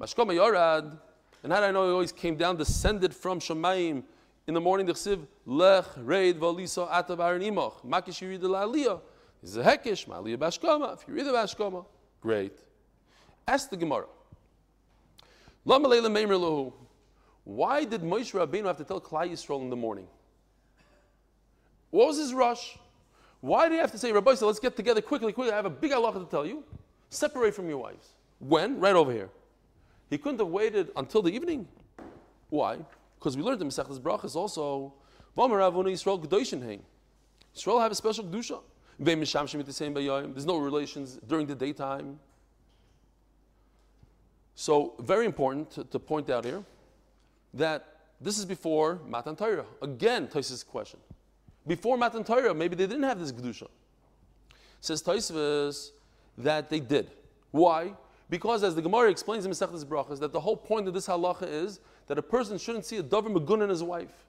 [0.00, 0.98] Yorad.
[1.42, 4.02] And how did I know he always came down, descended from Shemayim?
[4.46, 7.84] In the morning, the chsiv lech reid v'alisa atav aron imoch.
[7.86, 9.00] Makish you read the la'aliyah.
[9.42, 10.94] This is a hekish, bashkama.
[10.94, 11.84] If you read the bashkama,
[12.20, 12.58] great.
[13.46, 14.06] Ask the Gemara.
[15.66, 16.72] Lahu.
[17.44, 20.06] Why did Moshe Rabbeinu have to tell Klai Yisrael in the morning?
[21.90, 22.78] What was his rush?
[23.40, 25.52] Why did he have to say, Rabbi, so let's get together quickly, quickly.
[25.52, 26.62] I have a big halacha to tell you.
[27.08, 28.10] Separate from your wives.
[28.38, 28.78] When?
[28.78, 29.30] Right over here.
[30.10, 31.68] He couldn't have waited until the evening.
[32.50, 32.78] Why?
[33.18, 34.92] Because we learned in Masechtas Brachas also,
[35.36, 36.80] Yisrael.
[37.56, 38.60] Yisrael have a special Kedusha.
[38.98, 42.18] There's no relations during the daytime.
[44.56, 46.62] So, very important to, to point out here
[47.54, 49.64] that this is before Matan Torah.
[49.80, 51.00] Again, Tosfos' question.
[51.66, 53.68] Before Matan Torah, maybe they didn't have this Kedusha.
[54.80, 55.92] Says Tosfos
[56.36, 57.10] that they did.
[57.52, 57.94] Why?
[58.30, 61.42] Because as the Gemara explains in Masechtas Brachas, that the whole point of this halacha
[61.42, 64.24] is that a person shouldn't see a davar magun in his wife.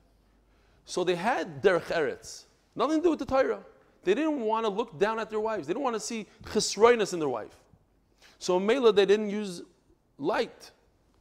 [0.85, 3.59] So they had derech eretz, nothing to do with the Torah.
[4.03, 5.67] They didn't want to look down at their wives.
[5.67, 7.55] They didn't want to see chesroinus in their wife.
[8.39, 9.61] So in Mela, they didn't use
[10.17, 10.71] light.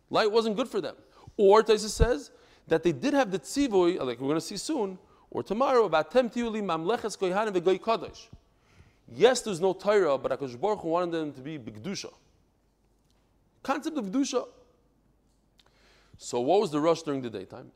[0.09, 0.97] Light wasn't good for them.
[1.37, 2.31] Or Taisa says
[2.69, 4.99] that they did have the tzivoy, like we're going to see soon,
[5.31, 8.29] or tomorrow about temtiuli mamleches kohanim v'goy kadosh.
[9.14, 12.11] Yes, there's no Torah, but Hakadosh Baruch wanted them to be bigdusha.
[13.62, 14.46] Concept of kedusha.
[16.18, 17.73] So what was the rush during the daytime?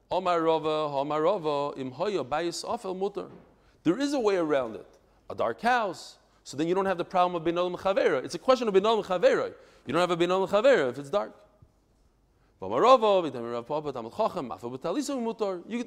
[3.82, 4.86] There is a way around it.
[5.30, 6.18] A dark house.
[6.42, 8.22] So then you don't have the problem of binol chavera.
[8.22, 9.54] It's a question of binol chavera.
[9.86, 11.34] You don't have a binol chavera if it's dark.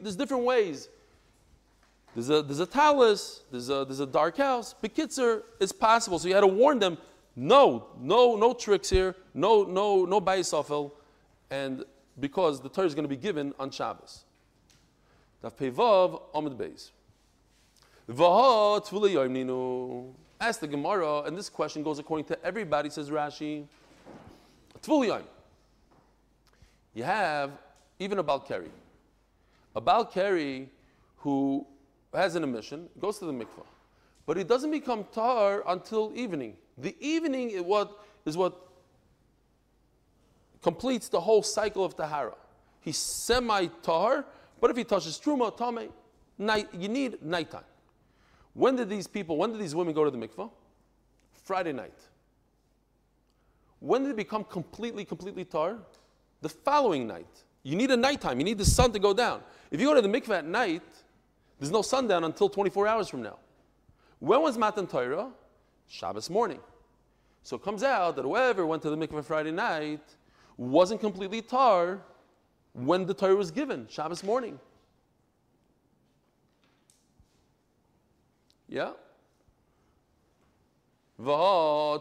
[0.03, 0.89] There's different ways.
[2.15, 4.73] There's a, there's a talus, there's a, there's a dark house.
[4.83, 6.17] Bekitzer, it's possible.
[6.17, 6.97] So you had to warn them,
[7.37, 10.91] no, no, no tricks here, no, no, no bayisofel.
[11.51, 11.85] And
[12.19, 14.23] because the Torah is going to be given on Shabbos.
[15.43, 16.89] Daf Pevav Amid Beis.
[20.39, 23.65] Ask the Gemara, and this question goes according to everybody, says Rashi.
[26.93, 27.51] You have
[27.99, 28.69] even a Balkari.
[29.75, 30.67] A Balkari
[31.17, 31.67] who
[32.13, 33.65] has an emission, goes to the mikvah,
[34.25, 36.55] but he doesn't become tar until evening.
[36.77, 38.55] The evening is what, is what
[40.61, 42.35] completes the whole cycle of tahara.
[42.81, 44.25] He's semi-tahar,
[44.61, 45.89] but if he touches truma, tame,
[46.37, 47.63] night, you need nighttime.
[48.53, 50.49] When did these people, when did these women go to the mikvah?
[51.43, 51.99] Friday night.
[53.79, 55.77] When did it become completely, completely tar?
[56.41, 57.43] The following night.
[57.63, 58.39] You need a nighttime.
[58.39, 59.41] You need the sun to go down.
[59.71, 60.83] If you go to the mikvah at night,
[61.59, 63.37] there's no sundown until 24 hours from now.
[64.19, 65.29] When was Matan Torah?
[65.87, 66.59] Shabbos morning.
[67.43, 70.01] So it comes out that whoever went to the mikvah Friday night
[70.57, 72.01] wasn't completely tar
[72.73, 74.59] when the Torah was given, Shabbos morning.
[78.67, 78.91] Yeah?
[81.19, 81.99] How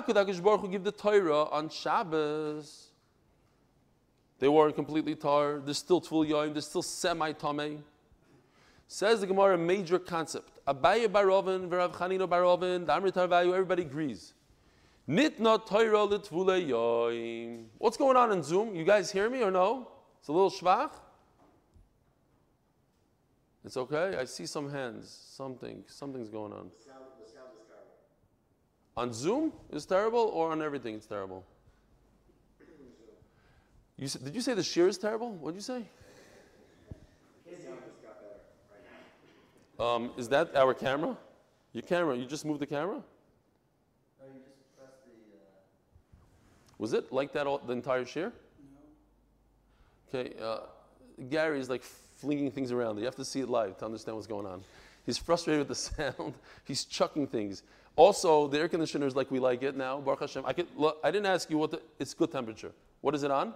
[0.00, 2.88] could Akash Baruch Hu give the Torah on Shabbos?
[4.38, 5.60] They weren't completely tar.
[5.64, 6.52] There's still Tvul Yom.
[6.52, 7.78] There's still semi Tameh.
[8.86, 10.64] Says the Gemara, a major concept.
[10.66, 14.34] Abaye Barovin, Verav Chanino Barovin, the Amritar value, everybody agrees.
[15.08, 17.64] Nitna Torah Litvule Yoim.
[17.78, 18.74] What's going on in Zoom?
[18.74, 19.88] You guys hear me or no?
[20.20, 20.92] It's a little schwach.
[23.64, 24.16] It's okay.
[24.18, 25.10] I see some hands.
[25.30, 25.84] Something.
[25.86, 26.70] Something's going on.
[26.78, 27.94] The sound, the sound is terrible.
[28.96, 31.44] On Zoom is terrible, or on everything it's terrible.
[33.96, 35.32] You, did you say the shiur is terrible?
[35.32, 35.84] What did you say?
[37.46, 38.40] His sound just got better
[38.72, 38.98] right now.
[39.84, 41.16] Um, is that our camera?
[41.72, 42.16] Your camera?
[42.16, 42.96] You just moved the camera?
[42.96, 45.36] No, you just press the.
[45.36, 46.24] Uh,
[46.78, 48.32] Was it like that all, the entire shiur?
[50.08, 50.60] Okay, uh,
[51.28, 52.98] Gary is like flinging things around.
[52.98, 54.62] You have to see it live to understand what's going on.
[55.04, 55.74] He's frustrated with the
[56.14, 56.34] sound.
[56.64, 57.62] He's chucking things.
[57.96, 60.00] Also, the air conditioner is like we like it now.
[60.00, 60.44] Baruch Hashem.
[60.46, 62.72] I, could, look, I didn't ask you what the, it's good temperature.
[63.02, 63.52] What is it on?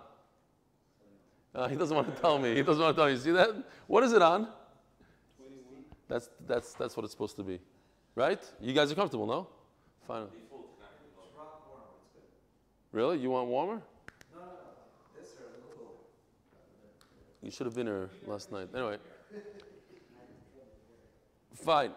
[1.54, 2.54] Uh, he doesn't want to tell me.
[2.54, 3.12] He doesn't want to tell me.
[3.12, 3.50] You see that?
[3.86, 4.48] What is it on?
[6.08, 7.60] That's, that's, that's what it's supposed to be.
[8.14, 8.42] Right?
[8.60, 9.46] You guys are comfortable, no?
[10.06, 10.26] Fine.
[12.92, 13.18] Really?
[13.18, 13.82] You want warmer?
[14.34, 14.48] no, no, no.
[17.42, 18.68] You should have been here last night.
[18.74, 18.96] Anyway.
[21.54, 21.92] Fine.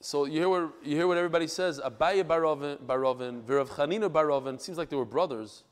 [0.00, 1.80] So you hear what you hear what everybody says.
[1.80, 4.58] Abaye Barovin, Barovin, Virav Chanina Barovin.
[4.60, 5.64] Seems like they were brothers,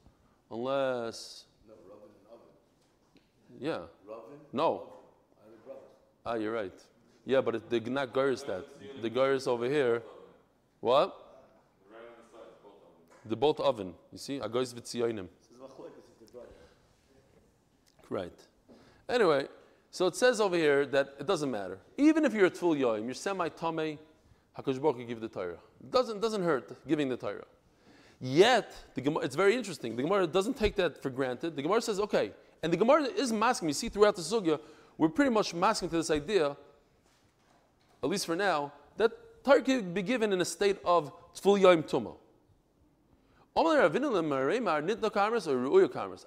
[0.50, 1.44] unless.
[1.66, 3.58] No, Ravin and Oven.
[3.58, 3.72] Yeah.
[4.06, 4.38] Ravin?
[4.52, 4.66] No.
[4.66, 5.82] Are they brothers?
[6.26, 6.74] Ah, you're right.
[7.28, 8.64] Yeah, but it, the not Gairs that.
[9.02, 10.02] The Gairs over here.
[10.80, 11.14] What?
[13.26, 13.92] The both oven.
[14.10, 14.38] You see?
[14.38, 16.50] Agois is brothers.
[18.08, 18.32] Right.
[19.10, 19.46] Anyway,
[19.90, 21.78] so it says over here that it doesn't matter.
[21.98, 23.98] Even if you're a Tful Yoim, you're semi Tomei,
[24.58, 25.58] HaKadosh Baruch give the Torah.
[25.82, 27.44] It doesn't, doesn't hurt giving the Torah.
[28.22, 29.96] Yet, the Gemara, it's very interesting.
[29.96, 31.56] The Gemara doesn't take that for granted.
[31.56, 33.68] The Gemara says, okay, and the Gemara is masking.
[33.68, 34.58] You see throughout the Sugya,
[34.96, 36.56] we're pretty much masking to this idea,
[38.02, 39.12] at least for now, that
[39.44, 42.16] Torah can be given in a state of Tful Yoim Tumah.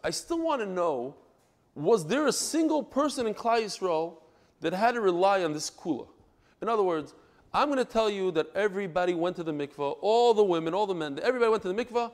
[0.03, 1.15] I still want to know
[1.73, 4.15] was there a single person in Klal Yisrael
[4.60, 6.07] that had to rely on this kula?
[6.62, 7.13] In other words,
[7.53, 10.88] I'm going to tell you that everybody went to the mikvah, all the women, all
[10.88, 12.12] the men, everybody went to the mikvah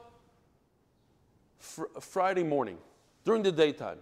[1.60, 2.78] fr- Friday morning
[3.26, 3.98] during the daytime.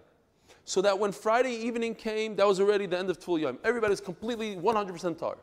[0.64, 3.58] So that when Friday evening came, that was already the end of Tvul Yom.
[3.64, 5.36] Everybody's completely 100% tar.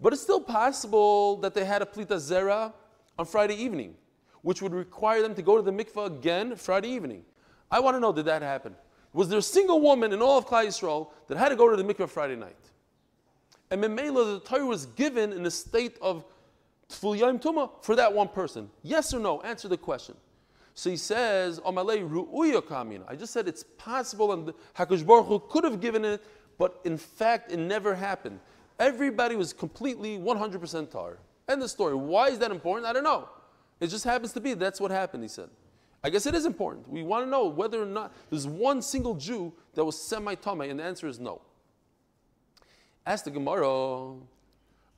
[0.00, 2.72] But it's still possible that they had a plita zera
[3.18, 3.94] on Friday evening,
[4.42, 7.24] which would require them to go to the mikvah again Friday evening.
[7.70, 8.74] I want to know did that happen?
[9.12, 11.76] Was there a single woman in all of Klal Yisrael that had to go to
[11.76, 12.56] the mikvah Friday night?
[13.70, 16.24] And Memela, the Torah was given in a state of
[16.88, 18.70] Tful Tumah for that one person.
[18.82, 19.40] Yes or no?
[19.40, 20.14] Answer the question.
[20.74, 23.02] So he says, Omalei ru'uya.
[23.08, 26.22] I just said it's possible and Hakadosh Baruch Hu could have given it,
[26.58, 28.40] but in fact it never happened.
[28.78, 31.18] Everybody was completely 100% tar.
[31.48, 31.94] End the story.
[31.94, 32.86] Why is that important?
[32.86, 33.28] I don't know.
[33.80, 35.48] It just happens to be that's what happened, he said.
[36.04, 36.88] I guess it is important.
[36.88, 40.80] We want to know whether or not there's one single Jew that was semi-tame, and
[40.80, 41.40] the answer is no.
[43.06, 44.14] Ask the Gemara,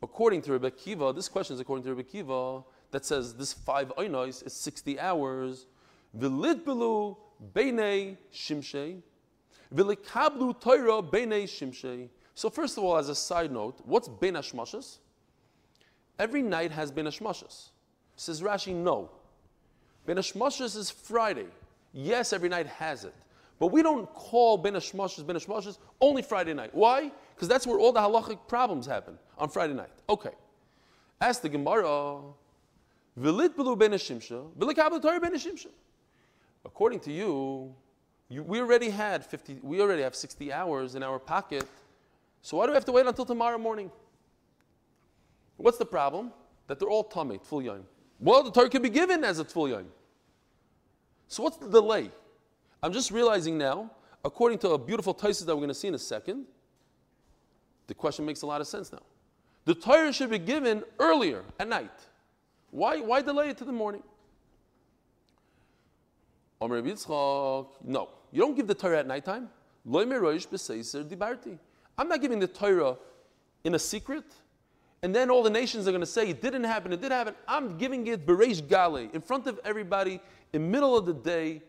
[0.03, 3.93] according to Rebbe Kiva, this question is according to Rebbe Kiva, that says this five
[3.97, 5.67] oinois is 60 hours.
[6.17, 7.17] V'litbelu
[7.55, 9.01] beinei shimshei.
[9.75, 12.09] V'likablu Torah beinei shimshei.
[12.35, 14.99] So first of all, as a side note, what's bein hashmashas?
[16.19, 17.71] Every night has bein hashmashas.
[18.17, 19.11] Says Rashi, no.
[20.07, 21.47] Ben Hashmashas is Friday.
[21.93, 23.15] Yes, every night has it.
[23.59, 26.75] But we don't call Ben Hashmashas Hashmashas only Friday night.
[26.75, 27.11] Why?
[27.35, 29.91] Because that's where all the halachic problems happen, on Friday night.
[30.09, 30.33] Okay.
[31.21, 32.21] Ask the Gemara,
[33.17, 33.33] ben
[33.93, 35.69] Hashimsha.
[36.65, 37.75] According to you,
[38.29, 41.67] you, we already had 50, we already have 60 hours in our pocket.
[42.45, 43.91] So why do we have to wait until tomorrow morning?
[45.57, 46.31] What's the problem?
[46.67, 47.87] That they're all tummy, full young.
[48.21, 49.87] Well, the Torah can be given as a Tful Yom.
[51.27, 52.11] So what's the delay?
[52.83, 53.91] I'm just realizing now,
[54.27, 56.45] according to a beautiful Taisis that we're going to see in a second,
[57.87, 59.03] the question makes a lot of sense now.
[59.65, 61.99] The Torah should be given earlier at night.
[62.73, 64.03] Why, why delay it to the morning?
[67.83, 69.49] No, you don't give the Torah at nighttime.
[71.97, 72.97] I'm not giving the Torah
[73.65, 74.25] in a secret
[75.05, 77.35] and then all the nations are going to say it didn't happen, it did happen.
[77.47, 80.19] I'm giving it Bereish Gale in front of everybody
[80.55, 81.61] in middle of the day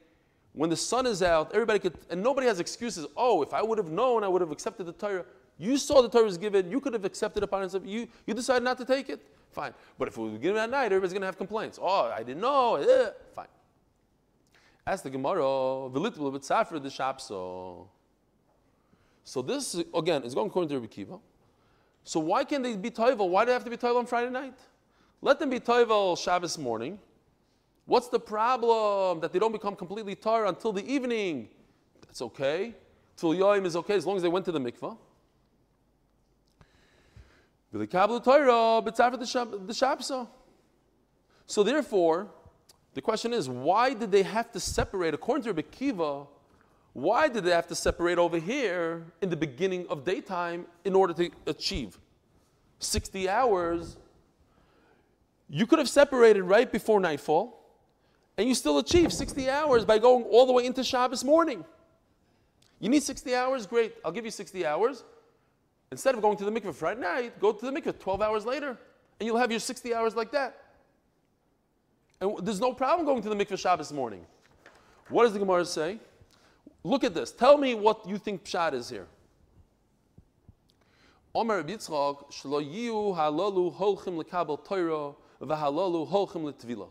[0.54, 1.52] when the sun is out.
[1.54, 3.06] Everybody could, and nobody has excuses.
[3.18, 5.26] Oh, if I would have known, I would have accepted the Torah.
[5.58, 7.84] You saw the Torah was given, you could have accepted upon yourself.
[7.86, 9.20] You, you decided not to take it,
[9.52, 9.74] fine.
[10.00, 11.78] But if it was given at night, everybody's going to have complaints.
[11.82, 12.76] Oh, I didn't know.
[12.76, 13.48] Eh, fine.
[14.88, 17.88] Ask the Gemara, Velitbul bit Safra the Shapso.
[19.26, 21.18] So this again is going according to Rabbi Kiva.
[22.04, 23.28] So why can't they be toivel?
[23.28, 24.58] Why do they have to be toivel on Friday night?
[25.22, 27.00] Let them be toivel Shabbos morning.
[27.86, 31.50] What's the problem that they don't become completely tar until the evening?
[32.02, 32.76] That's okay.
[33.18, 34.96] Till Yoim is okay as long as they went to the mikvah.
[41.48, 42.28] So therefore,
[42.94, 45.14] the question is, why did they have to separate?
[45.14, 46.28] According to Rebbe Kiva,
[46.96, 51.14] why did they have to separate over here in the beginning of daytime in order
[51.16, 52.00] to achieve
[52.80, 53.98] 60 hours?
[55.50, 57.60] You could have separated right before nightfall,
[58.38, 61.66] and you still achieve 60 hours by going all the way into Shabbos morning.
[62.80, 63.68] You need 60 hours?
[63.68, 65.04] Great, I'll give you 60 hours.
[65.92, 68.78] Instead of going to the mikveh Friday night, go to the mikveh 12 hours later,
[69.20, 70.64] and you'll have your 60 hours like that.
[72.22, 74.26] And there's no problem going to the mikveh Shabbos morning.
[75.10, 76.00] What does the Gemara say?
[76.86, 77.32] Look at this.
[77.32, 79.08] Tell me what you think pshat is here.
[81.34, 86.88] Omer Yitzchak, shlo halalu holchim lekabel Torah v'halalu holchim letvila.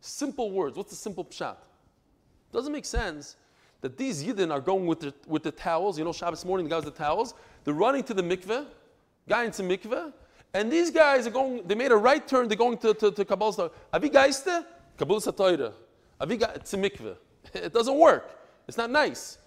[0.00, 0.78] Simple words.
[0.78, 1.56] What's the simple pshat?
[2.52, 3.36] Doesn't make sense
[3.82, 5.98] that these Yidden are going with the, with the towels.
[5.98, 7.34] You know, Shabbos morning, the guys with the towels.
[7.64, 8.64] They're running to the mikveh,
[9.28, 10.10] guy into mikveh,
[10.54, 13.24] and these guys are going, they made a right turn, they're going to, to, to
[13.26, 13.72] Kabbalah.
[13.92, 14.64] Avi Geiste?
[14.96, 15.74] Kabbalah Satoira.
[16.18, 17.16] Avi mikveh.
[17.54, 18.38] It doesn't work.
[18.68, 19.38] It's not nice.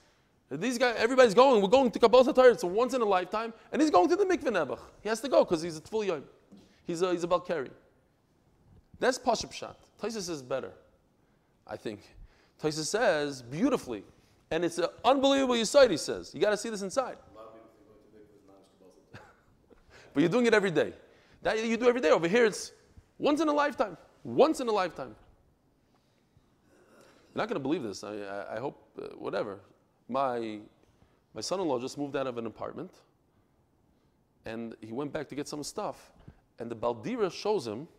[0.51, 1.61] These guys, everybody's going.
[1.61, 2.51] We're going to Kabbalah Satoira.
[2.51, 3.53] It's a once in a lifetime.
[3.71, 4.79] And he's going to the mikveh Nebuch.
[5.01, 6.23] He has to go because he's a full yom.
[6.85, 7.71] He's a, he's a Balkari.
[8.99, 9.75] That's Pashut Pshat.
[10.01, 10.71] Taisus is better,
[11.65, 12.01] I think.
[12.61, 14.03] Taisus says beautifully.
[14.51, 16.33] And it's an unbelievable Yisoid, he says.
[16.33, 17.17] You got to see this inside.
[20.13, 20.93] but you're doing it every day.
[21.41, 22.11] That you do every day.
[22.11, 22.71] Over here, it's
[23.17, 23.97] once in a lifetime.
[24.23, 25.15] Once in a lifetime.
[27.35, 28.03] You're not going to believe this.
[28.05, 29.59] I, I, I hope, uh, whatever.
[30.07, 30.59] My,
[31.33, 32.91] my son in law just moved out of an apartment
[34.45, 36.13] and he went back to get some stuff.
[36.59, 37.89] And the Baldira shows him.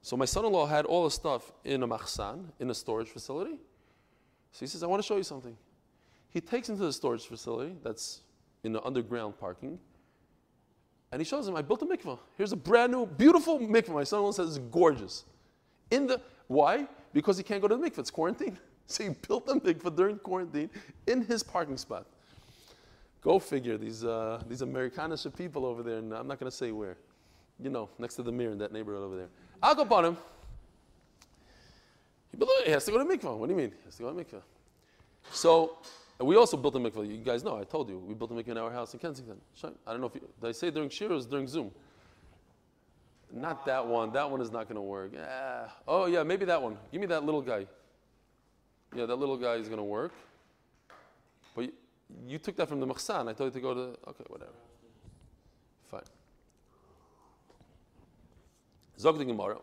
[0.00, 3.08] So my son in law had all the stuff in a machsan, in a storage
[3.08, 3.58] facility.
[4.52, 5.54] So he says, I want to show you something.
[6.30, 8.22] He takes him to the storage facility that's
[8.62, 9.78] in the underground parking.
[11.12, 12.18] And he shows him, I built a mikvah.
[12.38, 13.92] Here's a brand new, beautiful mikvah.
[13.92, 15.24] My son in law says it's gorgeous.
[15.90, 16.88] In the why?
[17.14, 18.00] Because he can't go to the mikvah.
[18.00, 18.58] It's quarantine.
[18.86, 20.68] So he built a mikvah during quarantine
[21.06, 22.04] in his parking spot.
[23.22, 23.78] Go figure.
[23.78, 26.98] These uh, these Americanish people over there, and I'm not going to say where.
[27.58, 29.28] You know, next to the mirror in that neighborhood over there.
[29.62, 30.16] I'll go upon him.
[32.66, 33.34] He, has to go to mikvah.
[33.38, 33.70] What do you mean?
[33.70, 34.42] He has to go to mikvah.
[35.30, 35.78] So
[36.20, 37.08] we also built a mikvah.
[37.08, 37.56] You guys know.
[37.56, 39.40] I told you we built a mikvah in our house in Kensington.
[39.86, 41.70] I don't know if you, did I say during shiur or during Zoom.
[43.34, 44.12] Not that one.
[44.12, 45.12] That one is not going to work.
[45.20, 45.74] Ah.
[45.88, 46.76] Oh, yeah, maybe that one.
[46.92, 47.66] Give me that little guy.
[48.94, 50.12] Yeah, that little guy is going to work.
[51.56, 51.72] But you,
[52.28, 53.28] you, took that from the Machsan.
[53.28, 53.80] I told you to go to.
[54.08, 54.52] Okay, whatever.
[55.90, 56.02] Fine.
[59.00, 59.58] Zog the Gemara.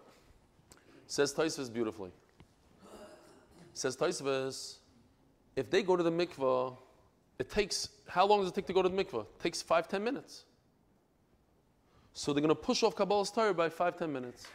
[1.07, 2.11] Says Taisvas beautifully.
[3.73, 4.75] Says Taisvas,
[5.55, 6.75] if they go to the mikvah,
[7.39, 9.21] it takes, how long does it take to go to the mikvah?
[9.21, 10.43] It takes five, ten minutes.
[12.13, 14.47] So they're going to push off Kabbalah's Torah by five, ten minutes.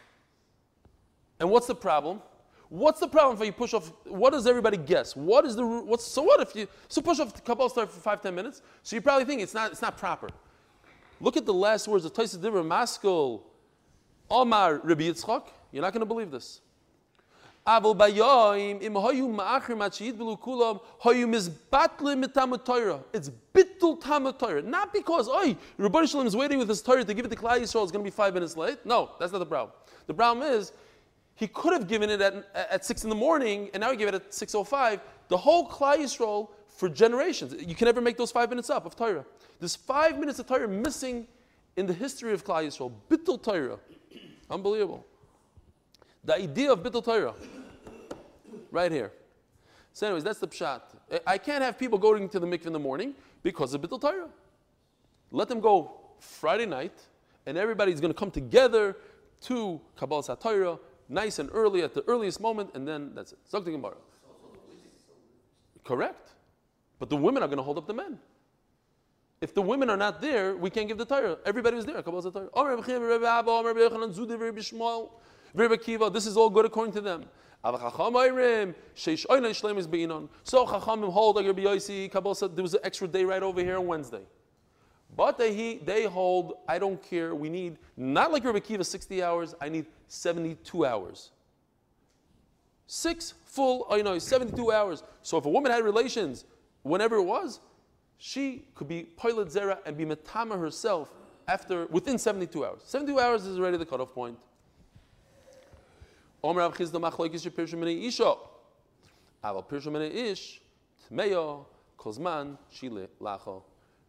[1.40, 2.20] And what's the problem?
[2.68, 3.92] What's the problem if you push off?
[4.04, 5.14] What does everybody guess?
[5.14, 8.22] What is the what's so what if you so push off Kabbalah's Torah for five,
[8.22, 8.61] ten minutes?
[8.82, 10.28] So you probably think it's not it's not proper.
[11.20, 13.42] Look at the last words of Taisa Dibra Maskul
[14.30, 15.48] Omar Rabbi Yitzchak.
[15.70, 16.61] You're not going to believe this.
[17.66, 18.94] Bayoim im
[22.64, 23.00] Torah.
[23.12, 24.62] It's bittul tamut Torah.
[24.62, 27.58] Not because, oh, Rabbi Shalom is waiting with his Torah to give it to Klal
[27.58, 27.82] Yisrael.
[27.82, 28.78] It's going to be five minutes late.
[28.84, 29.74] No, that's not the problem.
[30.06, 30.72] The problem is,
[31.34, 34.08] he could have given it at, at 6 in the morning, and now he gave
[34.08, 35.00] it at 6.05.
[35.28, 38.96] The whole Klal Yisrael, for generations, you can never make those five minutes up of
[38.96, 39.24] Torah.
[39.58, 41.26] There's five minutes of Torah missing
[41.76, 42.92] in the history of Klal Yisrael.
[43.10, 43.78] Bittul Torah.
[44.48, 45.04] Unbelievable.
[46.26, 47.34] The idea of Bittul Torah.
[48.72, 49.12] Right here.
[49.92, 50.80] So, anyways, that's the pshat.
[51.24, 53.14] I can't have people going to the mikveh in the morning
[53.44, 54.28] because of Bittul Torah.
[55.30, 56.98] Let them go Friday night,
[57.46, 58.96] and everybody's going to come together
[59.42, 63.38] to Kabbalah Satorah, nice and early at the earliest moment, and then that's it.
[63.50, 63.94] Zok Gemara.
[65.84, 66.30] Correct.
[66.98, 68.18] But the women are going to hold up the men.
[69.40, 71.38] If the women are not there, we can't give the Torah.
[71.46, 72.02] Everybody was there.
[72.02, 72.32] Kabbalah
[75.57, 76.12] Satorah.
[76.12, 77.24] This is all good according to them.
[77.64, 77.72] So
[80.66, 83.78] Chachamim hold like Rabbi Yossi, Kabbalah said there was an extra day right over here
[83.78, 84.22] on Wednesday.
[85.16, 89.54] But they, they hold, I don't care, we need, not like Rabbi Kiva, 60 hours,
[89.61, 91.30] I need 72 hours.
[92.86, 95.02] Six full, oh, you know, 72 hours.
[95.22, 96.44] So if a woman had relations,
[96.82, 97.61] whenever it was,
[98.18, 101.12] she could be pilot zera and be metama herself
[101.48, 102.82] after, within 72 hours.
[102.84, 104.38] 72 hours is already the cutoff point.
[106.43, 106.70] Omer.
[109.45, 110.61] Aval ish
[111.11, 111.66] tmeyo
[111.99, 113.62] kozman shile lacho.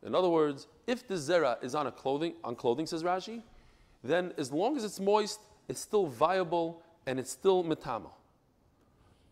[0.04, 3.42] In other words, if the zera is on a clothing, on clothing, says Rashi,
[4.04, 8.12] then as long as it's moist, it's still viable and it's still metama.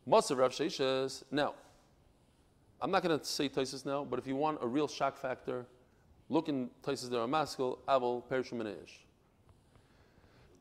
[0.09, 1.23] Masav Rav Sheshes.
[1.31, 1.53] Now,
[2.81, 5.65] I'm not going to say Taisus now, but if you want a real shock factor,
[6.29, 9.04] look in Taisus there, Maskil, Aval, Perishim, and Ish.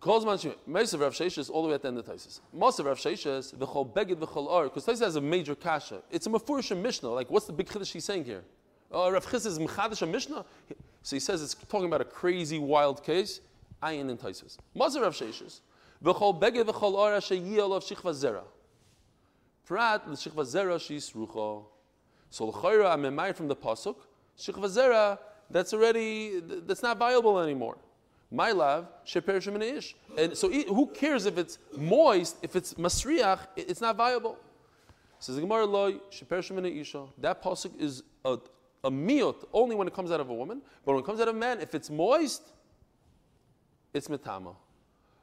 [0.07, 2.41] Most of Rav Sheshes all the way at the end of Taisus.
[2.53, 6.03] Most of Rav Sheshes, v'chol beged v'chol or, because Taisus has a major kasha.
[6.11, 7.09] It's a mafurish Mishnah.
[7.09, 8.45] Like, what's the big chiddush he's saying here?
[8.91, 10.45] Oh, Rav Chis is mechadish a Mishnah.
[11.03, 13.41] So he says it's talking about a crazy, wild case.
[13.83, 14.59] Ayin and Taisus.
[14.75, 15.61] Most of Rav Sheshes,
[16.03, 18.43] v'chol beged v'chol or asher yiyal of shichva zera.
[19.65, 21.65] Prat l'shichva zera shis rucho.
[22.29, 23.97] So l'chayra amemai from the pasuk,
[24.39, 25.19] shichva zera,
[25.51, 27.79] that's already, that's not viable anymore.
[28.35, 29.95] My love, sheper ish.
[30.19, 34.37] And so who cares if it's moist, if it's masriach, it's not viable.
[35.21, 37.05] Says the Gemara loy shepershu min isha.
[37.19, 38.39] That pasuk is a,
[38.83, 38.91] a
[39.53, 41.39] only when it comes out of a woman, but when it comes out of a
[41.39, 42.43] man, if it's moist,
[43.95, 44.57] it's metama.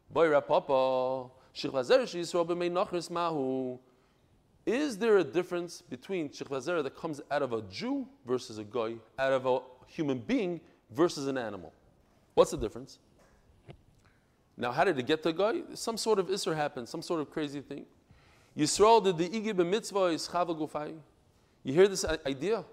[0.10, 3.78] Boy rapapa shichvazer sheyisrael b'mei nachris mahu.
[4.66, 8.94] Is there a difference between shichvazer that comes out of a Jew versus a guy,
[9.20, 11.74] out of a human being versus an animal?
[12.34, 13.00] What's the difference?
[14.58, 15.62] Now, how did it get to a guy?
[15.74, 17.86] Some sort of isser happened, some sort of crazy thing.
[18.58, 20.94] Yisrael did the igib mitzvah is Chavagufai.
[21.64, 22.64] You hear this idea?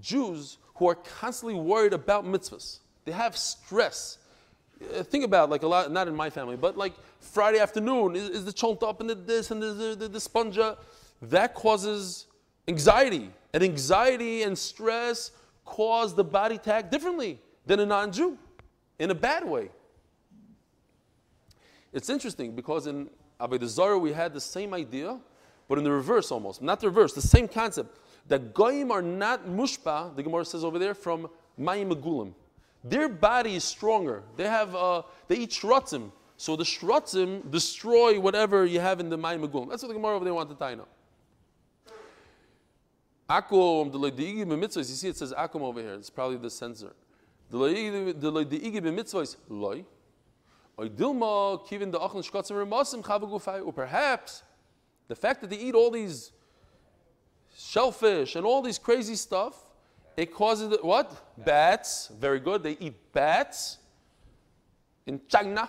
[0.00, 4.18] Jews who are constantly worried about mitzvahs, they have stress.
[4.82, 8.28] Uh, think about like a lot, not in my family, but like Friday afternoon is,
[8.28, 10.76] is the chont up and the this and the, the, the, the.
[11.22, 12.26] That causes
[12.66, 15.32] anxiety, and anxiety and stress
[15.64, 18.38] cause the body to act differently than a non-Jew,
[19.00, 19.70] in a bad way.
[21.92, 23.08] It's interesting because in
[23.40, 25.18] Avodah Zarah we had the same idea,
[25.66, 26.62] but in the reverse almost.
[26.62, 27.98] Not the reverse, the same concept.
[28.28, 31.28] That goyim are not mushpa, the Gemara says over there, from
[31.58, 32.34] mayim agulim.
[32.84, 34.22] Their body is stronger.
[34.36, 36.12] They have, uh, they eat shrotzim.
[36.36, 39.70] So the shrotzim destroy whatever you have in the mayim agulim.
[39.70, 40.86] That's what the Gemara over there wanted to tie now.
[43.28, 45.94] Akum, the you see it says akum over here.
[45.94, 46.92] It's probably the censor.
[53.60, 54.42] Or perhaps
[55.08, 56.32] the fact that they eat all these
[57.56, 59.56] shellfish and all these crazy stuff,
[60.16, 61.34] it causes what?
[61.44, 62.08] Bats.
[62.18, 62.62] Very good.
[62.62, 63.78] They eat bats
[65.06, 65.68] in China.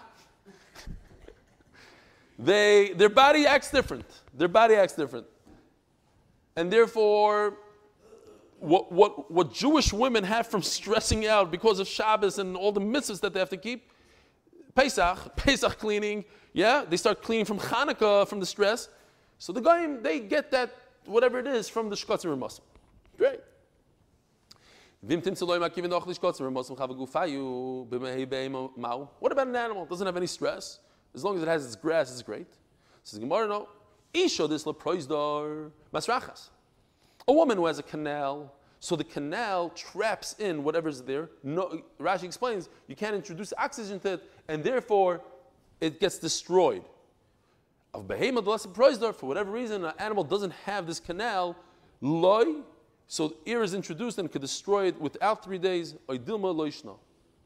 [2.40, 4.06] they, their body acts different.
[4.34, 5.26] Their body acts different.
[6.56, 7.58] And therefore,
[8.62, 12.80] what, what, what Jewish women have from stressing out because of Shabbos and all the
[12.80, 13.92] mitzvahs that they have to keep,
[14.76, 18.90] Pesach, Pesach cleaning, yeah, they start cleaning from Hanukkah from the stress.
[19.40, 22.62] So the guy, they get that, whatever it is, from the Shkotzim Ramosim.
[23.18, 23.40] Great.
[29.20, 29.84] What about an animal?
[29.84, 30.80] It doesn't have any stress.
[31.16, 32.46] As long as it has its grass, it's great.
[33.04, 33.68] Says Gemara, no.
[34.14, 36.50] Isha this leproizdor masrachas.
[37.28, 41.30] A woman who has a canal, so the canal traps in whatever's there.
[41.44, 45.22] No, Rashi explains you can't introduce oxygen to it, and therefore
[45.80, 46.84] it gets destroyed.
[47.94, 51.56] Of behemoth less proizdor, for whatever reason, an animal doesn't have this canal,
[52.00, 52.46] loy,
[53.08, 55.96] so air is introduced and could destroy it without three days.
[56.08, 56.98] Oidilma loishna.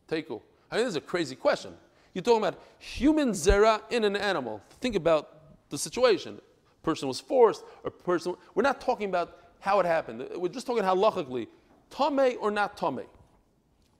[0.07, 0.41] Teiko.
[0.69, 1.73] I mean, this is a crazy question.
[2.13, 4.61] You're talking about human zera in an animal.
[4.79, 6.37] Think about the situation.
[6.37, 8.35] A Person was forced, or person.
[8.53, 10.23] We're not talking about how it happened.
[10.35, 11.47] We're just talking halachically.
[11.89, 13.01] Tame or not tame.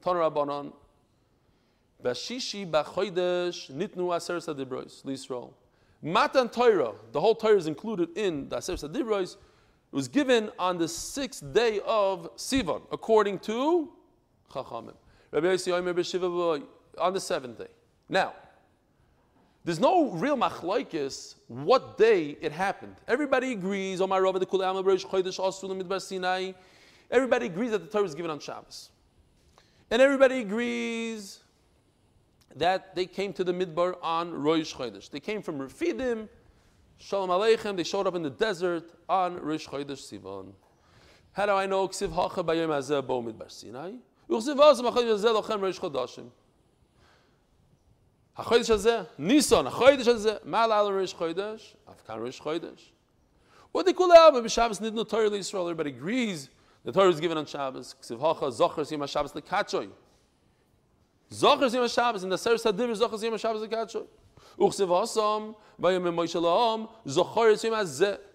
[0.04, 0.72] Tana Rabbanon.
[2.04, 5.52] Bashishi bachoidesh nitnu aser sadibrois l'Yisrael.
[6.04, 8.74] Matan Torah, the whole Torah is included in the aser.
[8.76, 9.36] It
[9.92, 13.90] was given on the sixth day of Sivan, according to
[14.52, 14.94] Chachamim.
[15.32, 16.64] Rabbi Yossi
[17.00, 17.68] on the seventh day.
[18.08, 18.34] Now,
[19.66, 22.96] there's no real machlaikis what day it happened.
[23.08, 24.00] Everybody agrees.
[24.00, 24.08] Rosh
[25.04, 26.52] Chodesh Midbar Sinai.
[27.10, 28.90] Everybody agrees that the Torah is given on Shabbos,
[29.90, 31.40] and everybody agrees
[32.56, 35.10] that they came to the Midbar on Rosh Chodesh.
[35.10, 36.30] They came from Refidim.
[36.98, 40.54] Shalom Aleichem, they showed up in the desert on Rosh Chodesh Sivan.
[41.34, 41.90] How do I know?
[48.38, 52.82] Hachodesh hazeh, Nisan, hachodesh hazeh, mal al Rosh Chodesh, afkan Rosh Chodesh.
[53.72, 56.50] What they call out, nidnu Torah Yisrael, everybody agrees
[56.84, 57.96] the Torah is given on Shabbos.
[58.02, 59.90] Ksiv hacha, zocher sim HaShabbos lekatchoy.
[61.32, 64.06] Zocher sim HaShabbos, in the Ser Sadir, zocher sim HaShabbos lekatchoy.
[64.60, 66.88] Uchsiv Hasam, Vayom Moshe La'am.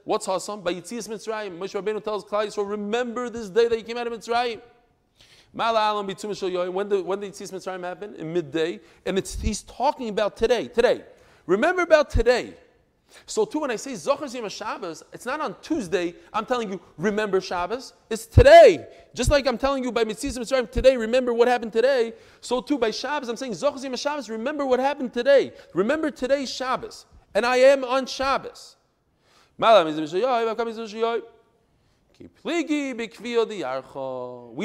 [0.05, 0.63] What's Hasam?
[0.63, 1.59] By Yitzias Mitzrayim.
[1.59, 4.61] Moshe Rabbeinu tells Klal Yisrael, remember this day that you came out of Mitzrayim.
[5.53, 10.69] When the when the Yitzias Mitzrayim happened in midday, and it's he's talking about today.
[10.69, 11.05] Today,
[11.47, 12.55] remember about today.
[13.27, 16.15] So too, when I say Zochar Yom Shabbos, it's not on Tuesday.
[16.33, 17.95] I'm telling you, remember Shabbos.
[18.09, 18.87] It's today.
[19.15, 22.13] Just like I'm telling you by Mitzvah Mitzrayim today, remember what happened today.
[22.41, 25.53] So too, by Shabbos, I'm saying Zochar Yom Shabbos, remember what happened today.
[25.75, 27.07] Remember today's Shabbos.
[27.35, 28.77] And I am on Shabbos.
[32.45, 32.65] We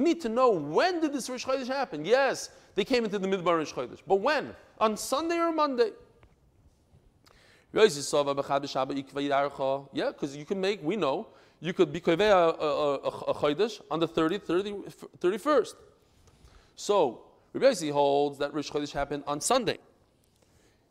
[0.01, 2.03] need to know when did this Rosh Chodesh happen.
[2.06, 3.99] Yes, they came into the Midbar Rosh Chodesh.
[4.06, 4.56] But when?
[4.80, 5.91] On Sunday or Monday?
[7.74, 7.84] Yeah,
[10.12, 11.28] because you can make, we know,
[11.60, 14.74] you could be a, chodesh on the 30th, 30,
[15.20, 15.76] 31st.
[16.76, 17.22] So,
[17.53, 19.78] Rabbi Yossi holds that Rosh Chodesh happened on Sunday.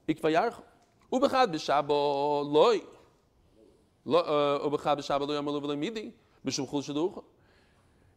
[0.09, 1.55] Ubechad
[2.51, 2.81] loy.
[4.07, 6.12] Lo- uh, ubecha b'Shabbat lo yamalu
[6.47, 7.24] chul.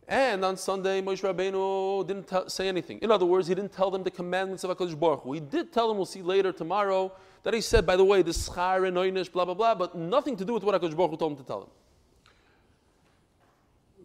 [0.09, 2.99] And on Sunday, Moshe Rabbeinu didn't tell, say anything.
[2.99, 5.33] In other words, he didn't tell them the commandments of HaKadosh Baruch Hu.
[5.33, 7.11] He did tell them, we'll see later tomorrow,
[7.43, 10.37] that he said, by the way, this schar and oinish, blah, blah, blah, but nothing
[10.37, 11.69] to do with what HaKadosh Baruch Hu told him to tell them.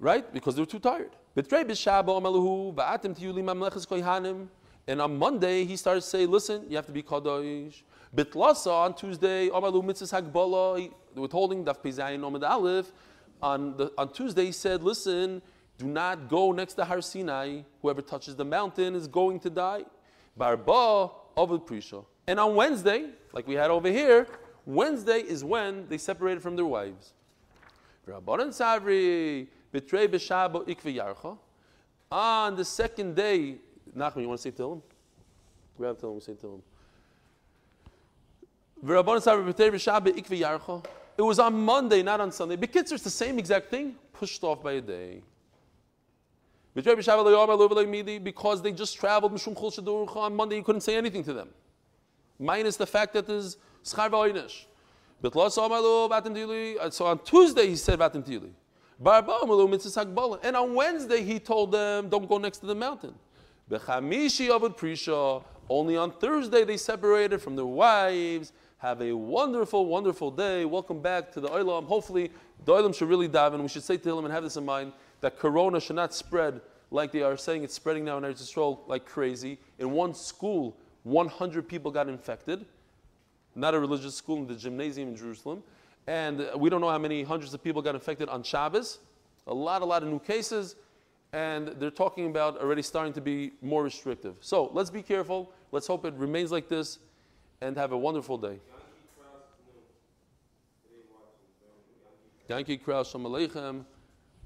[0.01, 0.33] Right?
[0.33, 1.13] Because they were too tired.
[4.89, 7.83] And on Monday, he started to say, listen, you have to be kadosh.
[8.15, 12.93] Bitlasa on Tuesday, amalu mitzvahs hagbala, withholding daf pizayin aleph.
[13.43, 15.43] On, the, on Tuesday, he said, listen,
[15.79, 17.63] do not go next to Har Sinai.
[17.81, 19.85] Whoever touches the mountain is going to die.
[20.37, 22.05] Barba of Prisha.
[22.27, 24.29] And on Wednesday, like we had over here,
[24.65, 27.15] Wednesday is when they separated from their wives.
[32.11, 33.57] On the second day,
[33.97, 34.83] Nachman, you want to say Tehillim?
[35.77, 36.61] Grab Tehillim, say Tehillim.
[41.23, 42.57] It was on Monday, not on Sunday.
[42.57, 45.23] Bekitzer, it's the same exact thing, pushed off by a day.
[46.75, 51.51] Because they just traveled on Monday, you couldn't say anything to them.
[52.41, 54.65] Minus the fact that there's Schar V'Oinish.
[56.81, 58.51] Uh, So on Tuesday he said Batim Tili.
[60.43, 63.15] And on Wednesday he told them, don't go next to the mountain.
[65.71, 68.53] Only on Thursday they separated from their wives.
[68.83, 70.65] Have a wonderful, wonderful day.
[70.65, 71.87] Welcome back to the Olam.
[71.87, 72.33] Hopefully
[72.65, 73.63] the Olam should really dive in.
[73.63, 76.61] We should say to him and have this in mind that Corona should not spread
[76.91, 79.57] like they are saying it's spreading now in Eretz Yisrael like crazy.
[79.79, 82.67] In one school, 100 people got infected
[83.55, 85.63] not a religious school in the gymnasium in Jerusalem.
[86.09, 88.99] And we don't know how many hundreds of people got infected on Shabbos.
[89.47, 90.75] A lot, a lot of new cases.
[91.33, 94.35] And they're talking about already starting to be more restrictive.
[94.41, 95.53] So let's be careful.
[95.71, 96.99] Let's hope it remains like this
[97.61, 98.59] and have a wonderful day.
[102.53, 103.83] Yankee Kraus, Shalom Aleichem.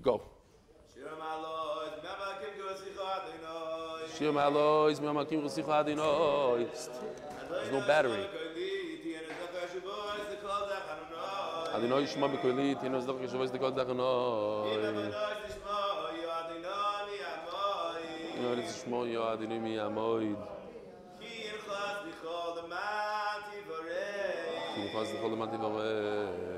[0.01, 0.23] Go.
[0.95, 4.07] Shalom Alois, Mama Kim Gosicha Adonai.
[4.17, 5.85] Shir Ma'alois, Mi'amakim Chosicha
[7.51, 8.27] There's no battery.
[11.75, 15.13] Adonai Shema B'Koili, Tino Zdach Yeshavos Dekot Dachanoi.
[18.39, 20.37] Ino Eretz Shmo Yo Adonai Mi Amoid.
[21.19, 24.87] Ki Nifas Dechol Lemati Vaveh.
[24.93, 26.56] Visa Adonai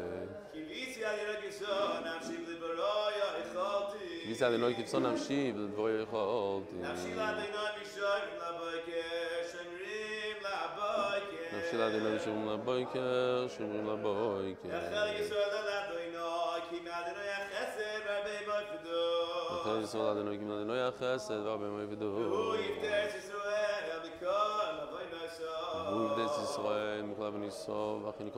[4.28, 6.68] Wie sah die Leute gibt's noch am Schieb, wo ihr euch auch holt?
[6.84, 11.48] Am Schieb hat den Gott nicht schon, um den Beuker, schon rieb, la Beuker.
[11.56, 14.68] Am Schieb hat den Gott nicht schon, um den Beuker, schon rieb, la Beuker.
[14.68, 17.38] Ach, hell, ich soll da, da, da, in euch, ich bin an den Neuer.
[17.40, 17.64] Ich
[21.88, 22.12] bin der